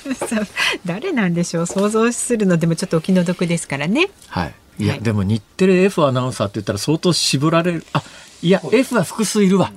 [0.85, 1.65] 誰なんでしょう？
[1.65, 4.09] 想像するのでもちょっとお気の毒ですからね。
[4.27, 4.53] はい。
[4.79, 7.85] いや、はい、でも日テレ F アナウンサーって言ったら相当絞られる。
[7.93, 8.01] あ、
[8.41, 9.71] いや、F は複数いるわ。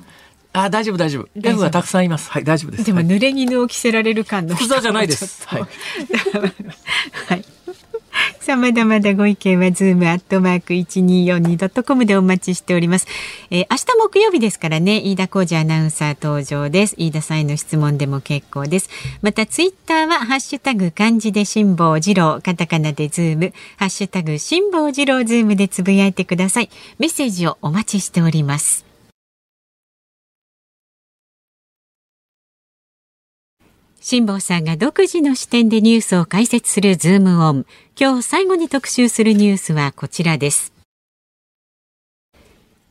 [0.64, 1.28] あ、大丈夫大丈夫。
[1.34, 2.30] F はたくさんいます。
[2.30, 2.84] はい、大丈夫です。
[2.84, 4.54] でも、濡れ衣を着せられる感の。
[4.54, 5.46] 複雑じゃないです。
[5.46, 5.60] はい。
[7.28, 7.44] はい。
[8.40, 13.08] さあまだまだご意見はズームアットマーク一二四二ドットコムでお待ちしております。
[13.50, 16.94] えー、明日木曜日ですからね、飯田浩司アナウンサー登場です。
[16.96, 18.88] 飯田さんへの質問でも結構です。
[19.20, 26.70] またツイッターはハッシュタグ漢字で辛坊治郎、カタカナでズーム、ハッシュタグ辛坊治郎ズームでつぶやいてください。
[27.00, 28.85] メッセージをお待ちしております。
[34.08, 37.66] 辛坊さんが独自の視点でニュースを解説するズームオン。
[38.00, 40.72] 今日最後に特集するニュースはこちらです。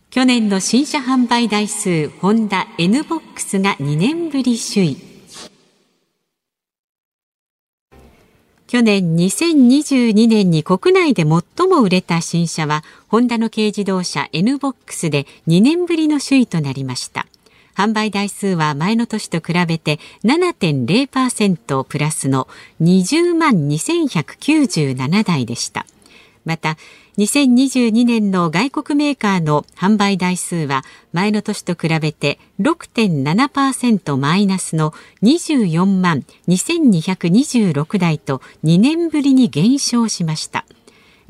[0.09, 4.97] 去年の新車販売台数、ホンダ N ボックスが2年ぶり首位。
[8.67, 17.25] 去年2022年に国内で最も売れた新車は、ホンダの軽自動車 N ボックスで2年ぶりの首位となりました。
[17.75, 22.47] 販売台数は前の年と比べて7.0%プラスの
[22.81, 25.85] 20万2197台でした。
[26.45, 26.77] また、
[27.17, 40.65] 2022年の外国メーカーの販売台数は前の年と比べて6.7%マイナスの24万2226台と2年ぶりに減少しました。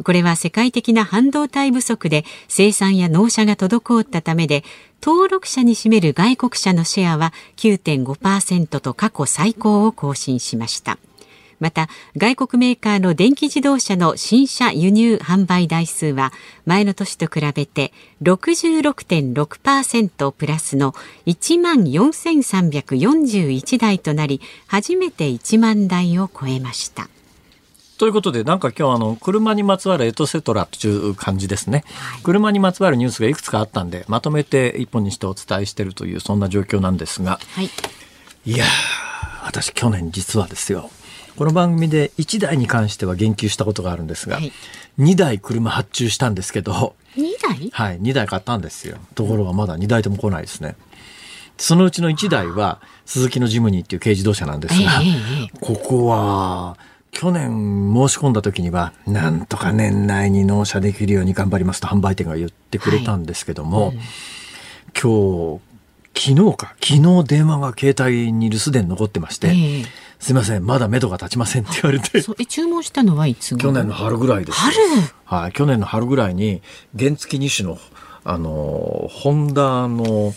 [0.04, 4.64] これは世界的な半導体不足で生産や納車が滞ったためで
[5.06, 10.98] 登録者に占める外国車のシェアは9.5%と過去最高を更新しました。
[11.60, 16.34] また外国メーカーの電気自動車の新車輸入販売台数は
[16.66, 17.94] 前の年と比べて
[18.24, 20.96] 66.6%プラスの
[21.28, 27.10] 1万4341台となり初めて1万台を超えました。
[27.98, 37.70] ということで、なんか今日あの、車にまつわるエトセトラという感じですね、はい、車にまつわるニュースがいくつかあったんで、まとめて一本にしてお伝えしているという、そんな状況なんですが、はい、
[38.46, 38.66] いや
[39.44, 40.90] 私去年実はですよ、
[41.38, 44.52] この番組で1台に関しては言及したことがあるんですが、はい、
[45.00, 47.70] 2台車発注したんですけど、2台？
[47.72, 48.98] はい、2台買ったんですよ。
[49.16, 50.76] ところがまだ2台とも来ないですね。
[51.58, 55.02] そのうちの1台は、鈴木のジムニーっていう軽自動車なんですが、
[55.62, 56.78] ここは、
[57.16, 64.02] 去年申し込んだ時には、なんとか年内に納車できるように頑張りますと販売店が言ってくれたんですけども、はいうん、
[65.02, 65.60] 今
[66.14, 69.86] 日、昨日か、昨日電話が携帯に留守電残ってまして、えー、
[70.20, 72.22] すいません、まだ目処が立ちませんって言われて。
[72.38, 74.60] え、注文したのはいつ去年の春ぐらいです。
[74.60, 74.78] 春
[75.24, 76.62] はい、去年の春ぐらいに、
[77.00, 77.78] 原付2種の、
[78.26, 80.34] あの、ホンダの、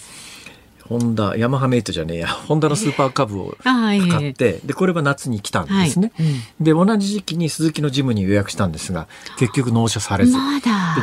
[0.89, 2.29] ホンダヤマハメイトじゃねえや。
[2.29, 6.27] ホンダのスーパーカブを買って、でこれは夏に来たんですね、はい。
[6.27, 6.31] う
[6.63, 9.07] ん、で同じ時期に鈴木のジムに予約したんですが
[9.39, 10.37] 結局納車されず、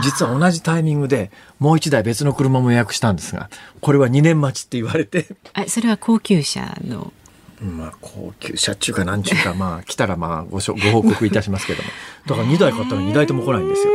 [0.03, 3.49] 実は同じタイミングでもう一台別の車も予約したんですが
[3.81, 5.27] これは2年待ちって言われて。
[5.53, 7.13] あそれは高級車の。
[7.61, 11.89] まあ、高級車中か何中か、まあ、来たらまあごご報告いたしますけども。
[12.27, 13.93] だから2台買ったら2台とも来ないんですよ。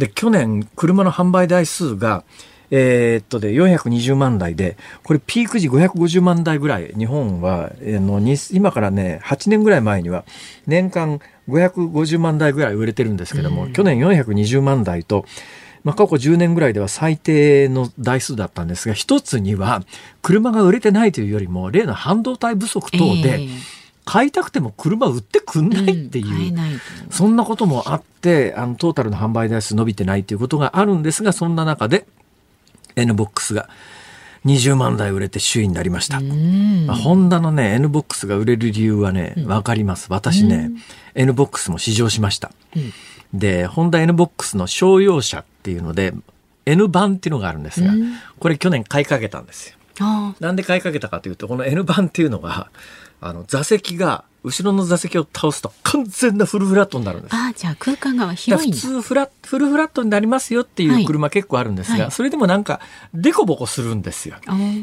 [0.00, 2.24] で、去年、車の販売台数が、
[2.70, 8.20] えー、っとで420万台でこれピーク時550万台ぐらい日本は、えー、の
[8.52, 10.24] 今からね8年ぐらい前には
[10.66, 15.24] 年間550万台ぐらい売れてるんですけども、去年420万台と
[15.82, 19.82] まあ、過去10年ぐらいでは最低の台数だったんですが一つには
[20.20, 23.48] 車が売れてないというよりも例の半導体不足等で、
[24.04, 32.06] 買いたくても車売ってくんないっていう、うん、そんなこともあってあのトータルの販売台数伸びてないということがあるんですがそんな中で
[32.96, 33.68] N ボックスが
[34.46, 36.20] 20万台売れて首位になりました。
[36.20, 40.06] まあ、ホンダのね、N ボックスが売れる理由はね、わかります。
[40.10, 40.70] 私ね、
[41.14, 42.50] N ボックスも試乗しました。
[43.34, 46.14] で、ホンダ N ボックスの商用車っていうので、
[46.66, 47.92] N 版っていうのがあるんですが、
[48.38, 49.76] これ去年買いかけたんですよ。
[50.40, 52.70] なんで買いかけたかというと、この N 版っていうのが、
[53.20, 57.34] あの、座席が後ろの座席を倒すと完全なフルフラットになるんです。
[57.34, 62.80] ああ、じゃあ空間が広い普通フラフルフラットになりますよっていう車結構あるんですが、はい、それでもなんか
[63.12, 64.36] デコボコするんですよ。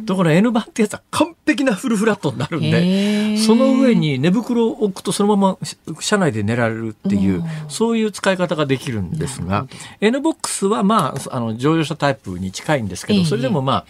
[0.05, 5.57] ところ N 版ってやつは完璧なフルフラットになるんで、その上に寝袋を置くとそのまま
[5.99, 9.67] 車内で寝られるっていう、そういう使い方ができるんですが、
[10.01, 13.85] N ボックスはまあ、あの乗用車タイプに近いんですけど、それでもまあ、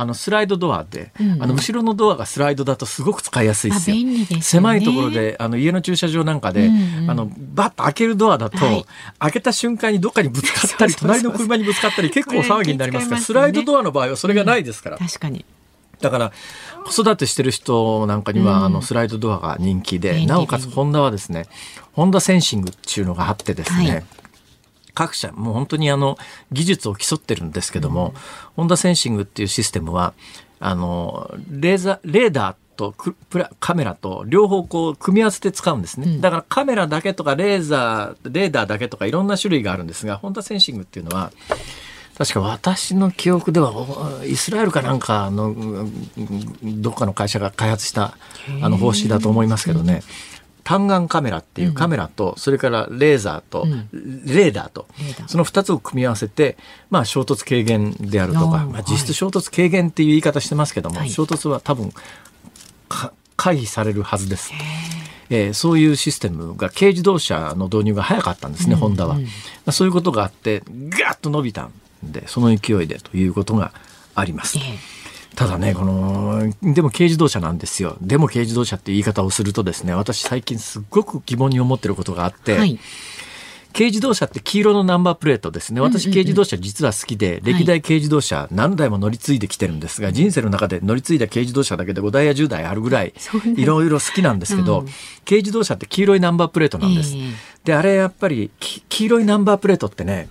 [0.00, 3.96] あのスライドドアで、うん、あの後ろのドアがスライドだとすごく使いやすいですよ。
[3.96, 8.86] すね、狭いところであの家の駐車場なんかで、うんうん、あのバッと開けるドアだと、はい、
[9.18, 14.96] 開けた瞬間にどっかにぶつかったり 隣の車にぶつかったり結構騒ぎになりますから、ね、スライドドアの場合はそれがないですから。
[14.96, 15.44] 確かに。
[16.00, 16.32] だから
[16.86, 21.44] 子育てしてる人なんかには、あのスライドドアが人気で、なおかつホンダはですね
[21.92, 24.04] ホンダセンシングっていうのがあってですね、はい。
[24.94, 26.18] 各社もう本当にあの
[26.52, 28.14] 技術を競ってるんですけども、うん、
[28.60, 30.12] ホンダセンシングっていうシステムは
[30.58, 32.94] あのレーザレーダーと
[33.58, 41.32] カメラと両方こう組み合わせて使うんですね、うん、だからカメラだけとかレーザーレーダーだけとかいろんな種類があるんですがホンダセンシングっていうのは
[42.18, 43.72] 確か私の記憶では
[44.26, 45.88] イスラエルかなんかの
[46.62, 48.18] どっかの会社が開発した
[48.60, 50.02] あの方式だと思いますけどね、
[50.64, 54.86] 単眼カメラっていうカメラと、それからレーザーと、レーダーと、
[55.26, 56.56] その2つを組み合わせて、
[56.90, 61.92] まあ、衝突軽減であるとか、まあ、実質衝突軽減っていう言い方してますけども、衝突は多分
[63.36, 64.52] 回避されるはずです。
[65.30, 69.16] えー、そういうシステムが軽自動車の導入が早かったんですね、うん、ホンダは。
[69.70, 73.72] そういうことがあってガッと伸びたんでその勢いでということが
[74.14, 74.58] あります。
[74.58, 74.99] えー、
[75.36, 77.96] ただね、この、でも軽自動車なんですよ。
[78.00, 82.78] でも軽自動車って言い方をするとですね、私最近すっごく疑問に思ってることがあって、はい。
[83.72, 85.80] 軽自動車って黄色のナンバープレートですね。
[85.80, 93.14] 私、軽自動車実は好きで、歴代軽自動車何台も乗り継いできてるんですが、人生の中で乗り継いだ軽自動車だけで5台や10台あるぐらい、
[93.56, 94.84] いろいろ好きなんですけど、
[95.24, 97.14] 軽自動車って黄色いナンバープレートなんです。
[97.64, 100.28] で、あれやっぱり、黄色いナンバープレートってね、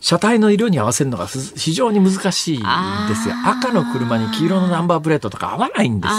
[0.00, 2.62] 車体の色に合わせるのが非常に難しいん
[3.08, 3.34] ですよ。
[3.44, 6.18] 赤の車に黄色のナンバープレートとか合わないんですよ。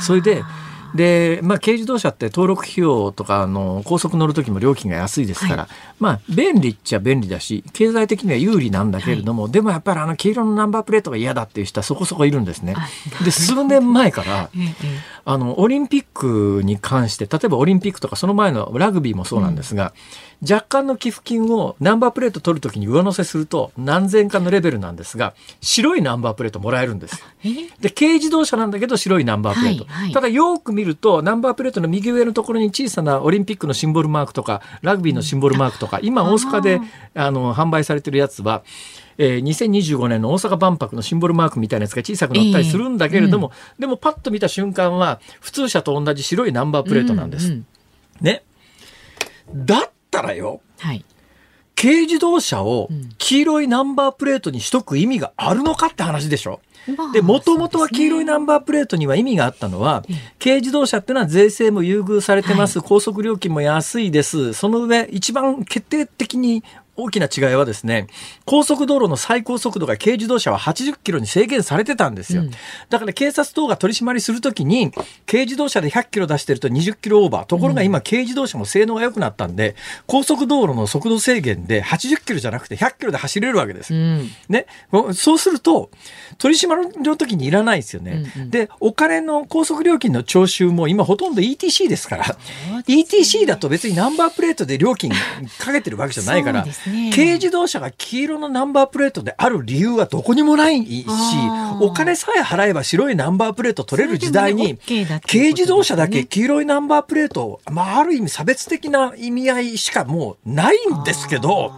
[0.00, 0.42] それで、
[0.94, 5.68] で、まあ、軽自動車って登録費用とかあの高速乗る時も料金が安いですから、はい、
[6.00, 12.74] まあ便利っちゃ便利だし経済的には有利なんだけれども、はい、でもやっぱりあの黄色のナンバープレートが嫌だっていう人はそこそこいるんですね。
[13.24, 14.50] で数年前から
[15.24, 19.92] あのオリンピックに関して例えばオリンピックとかその前のラグビーもそうなんですが、
[20.24, 27.22] うん若干の寄付金をナンバープレート取るときに上乗せすると何千かのレベルなんですが白いナンバープレートもらえるんです。
[27.80, 36.80] で軽自動車なんだけど白いナンバープレート、はいはい、ただよく見るとナンバープレートの右上のところに小さなオリンピックのシンボルマークとかラグビーのシンボルマークとか、うん、今大阪で
[37.14, 38.62] あの販売されてるやつは
[39.22, 47.48] えー、2025年の大阪万博のシンボルマークみたいなやつが小さくなったりするんだけれども、えーうん、でもパッと見た瞬間は普通車と同じ白いナンバープレートなんです。
[47.48, 47.66] うんうん、
[48.22, 48.42] ね。
[49.54, 49.90] だ
[50.20, 51.04] ったらよ、はい、
[51.80, 56.60] 軽自動車を黄色いナンバープレートにしとく意味があるのかって話でしょ。
[57.12, 60.02] で、もともとは黄色いナンバープレートには意味があったのは、
[60.42, 64.54] 軽自動車っていうのは税制も優遇されてます、はい、高速料金も安いです。
[64.54, 66.64] その上、一番決定的に
[67.02, 68.06] 大きな違いはですね、
[68.44, 72.42] 高速道路の最高速度が軽自動車は80キロに制限されてたんですよ。
[72.42, 72.50] うん、
[72.88, 74.92] だから警察等が取り締まりするときに、
[75.26, 77.46] 軽自動車で100キロ出してると20キロオーバー。
[77.46, 79.76] ところが今、軽自動車も性能が良くなったんで、
[80.06, 83.94] 高速道路の速度制限で80キロじゃなくて100キロで走れるわけです。
[83.94, 84.66] うん、ね。
[85.14, 85.90] そうすると、
[86.38, 88.24] 取り締まりの時にいらないですよね。
[88.36, 92.24] うんうん、で、お金の高速料金の徴収も今ほとんど ETC ですから、
[92.86, 95.12] ETC だと別にナンバープレートで料金
[95.58, 96.66] かけてるわけじゃないから、
[97.14, 101.06] 軽自動車が黄色のナンバープレートである理由はどこにもないし、
[101.80, 104.78] お金さえ払えば白いナンバープレート取れる時代に、
[105.26, 111.72] 軽自動車だけ黄色いナンバープレート、まあ、ある意味差別的な意味合いしかもうないんですけど、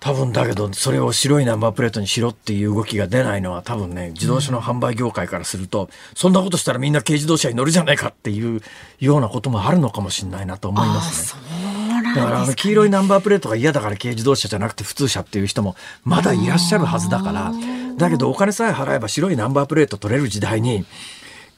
[0.00, 8.62] 多分だけどそれを白いナンバープレートにしろっていう動きが出ないのは多分ね自動車の販売業界からすると、そんなことしたらみんな軽自動車に乗るじゃないかっていう
[9.00, 11.77] ようなこともあるのかもしれないなと思いますね。
[12.14, 17.52] だからあの黄色いナンバープレートが嫌だから軽自動車じゃなくて普通車っていう人もまだいらっしゃるはずだから。
[17.98, 20.84] だけどお金さえ払えば白いナンバープレート取れる時代に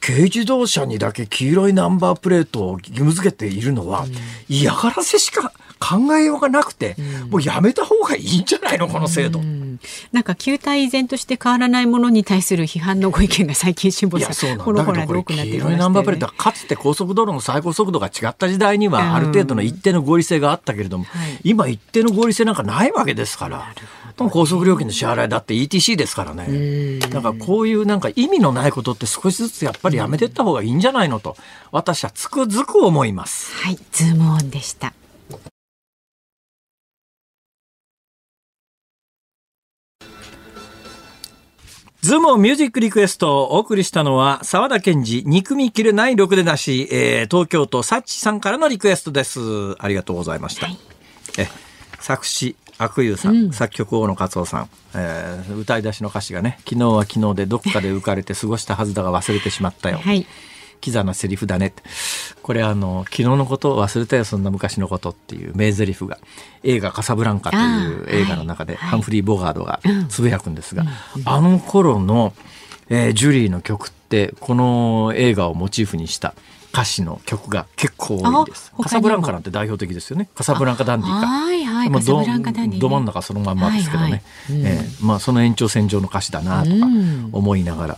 [0.01, 4.05] 軽自動車にだけ黄色いナンバープレートを義務付けているのは
[4.49, 6.95] 嫌がらせしか考えようがなくて、
[7.29, 9.41] もうやめた方がいいんじゃないのこの制度。
[10.11, 21.05] なんか旧体依然として変わらないものに対する批判のご意見が最近辛抱されこのほらで多くなっていましナンバープレートはかつて高速道路の最高速度が違った時代にはある程度の一定の合理性があったけれども、
[21.43, 23.73] 今一定の合理性なんかないわけですから。
[24.29, 26.99] 高速料金の支払いだって ETC ですからね。
[26.99, 31.35] だからこういうなんか意味のないことって少しずつやっぱりやめていった方がいいんじゃないのと
[31.71, 33.55] 私はつくづく思います。
[33.55, 34.93] はい、ズームオンでした。
[42.01, 49.39] ズームミュージックリクエストをお送りしたのは、沢田健二、憎みきれない6でなし、えー、東京都サッチさんからのリクエストです。
[49.77, 50.65] ありがとうございました。
[50.65, 50.79] はい、
[51.37, 51.47] え
[51.99, 59.99] 作詞、悪友さん、うん、作曲大野克夫さん、えー、歌い出しの歌詞がね、昨日は昨日でどっかで浮かれて過ごしたはずだが忘れてしまったよ。
[59.99, 60.25] はい
[60.81, 61.73] キザなセリフだね
[62.41, 66.17] これあの昨日のことを忘れたよそんな昔のことっていう名台詞が
[66.63, 69.79] 映画「カサブランカ」という映画の中でハンフリー・ボガードが
[70.09, 70.83] つぶやくんですが、
[71.25, 72.33] あの頃の、
[72.89, 76.33] えー、ジュリーの曲ってこの映画をモチーフにした
[76.73, 78.71] 歌詞の曲が結構多いです。
[78.81, 80.29] カサブランカなんて代表的ですよね。
[80.33, 81.27] カサブランカダンディか。
[81.27, 81.91] はいはい。
[81.91, 84.23] カサブランカダンディ、ど真ん中そのまんまですけどね。
[84.47, 86.75] はいはい、えー、まあその延長線上の歌詞だなとか
[87.33, 87.97] 思いながら。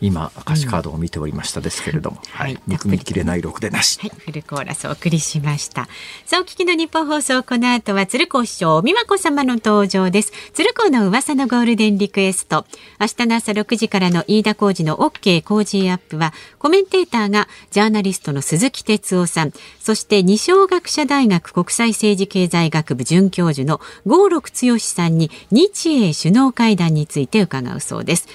[0.00, 5.88] 今歌詞カードを見ておりましたですけれども、うん、はい、憎みきれない録でなし、はい、フルコーラスお送りしました。
[6.24, 10.32] さあお聞きの日本放送この後は鶴子師匠美和子様の登場です。
[10.54, 12.64] 鶴子の噂のゴールデンリクエスト。
[12.98, 19.52] 明日の朝6時からの飯田浩二の OK 工事アップはコメンテーターがジャーナリストの鈴木哲夫さん。
[19.80, 28.28] そして二松学舎大学国際政治経済学部准教授の合六強さんに日英首脳会談について伺うそうです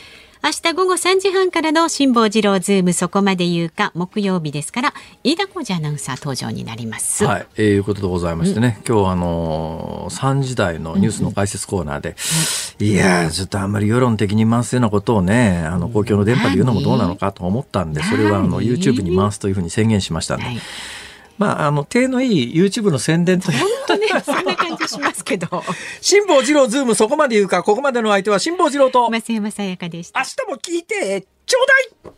[0.46, 4.94] 明日午後3時半からの辛坊治郎ズームそこまで言うか木曜日ですから
[5.24, 7.26] 飯田浩司アナウンサー登場になります。
[7.26, 12.16] はい、えー、いうことでございましてね、うん、今日あのー、3時台のニュースの解説コーナーで、
[12.80, 20.46] うん、いやちょっとあんまり世論的に回すようなことをねあの公共の電波で言うのもどうなのかと思ったんでそれはあの YouTube に回すというふうに宣言しましたんで。
[20.46, 20.58] はい
[21.38, 23.60] まあ、あの、手のいい YouTube の宣伝という。
[23.60, 24.55] 本当ね、 そんな
[24.88, 25.48] しますけど。
[26.02, 29.10] 辛坊治郎ズームそこまで言うか、ここまでの相手は辛坊治郎と。
[29.10, 30.20] 増山さやかでした。
[30.20, 31.68] 明日も聞いて、ちょう
[32.04, 32.14] だい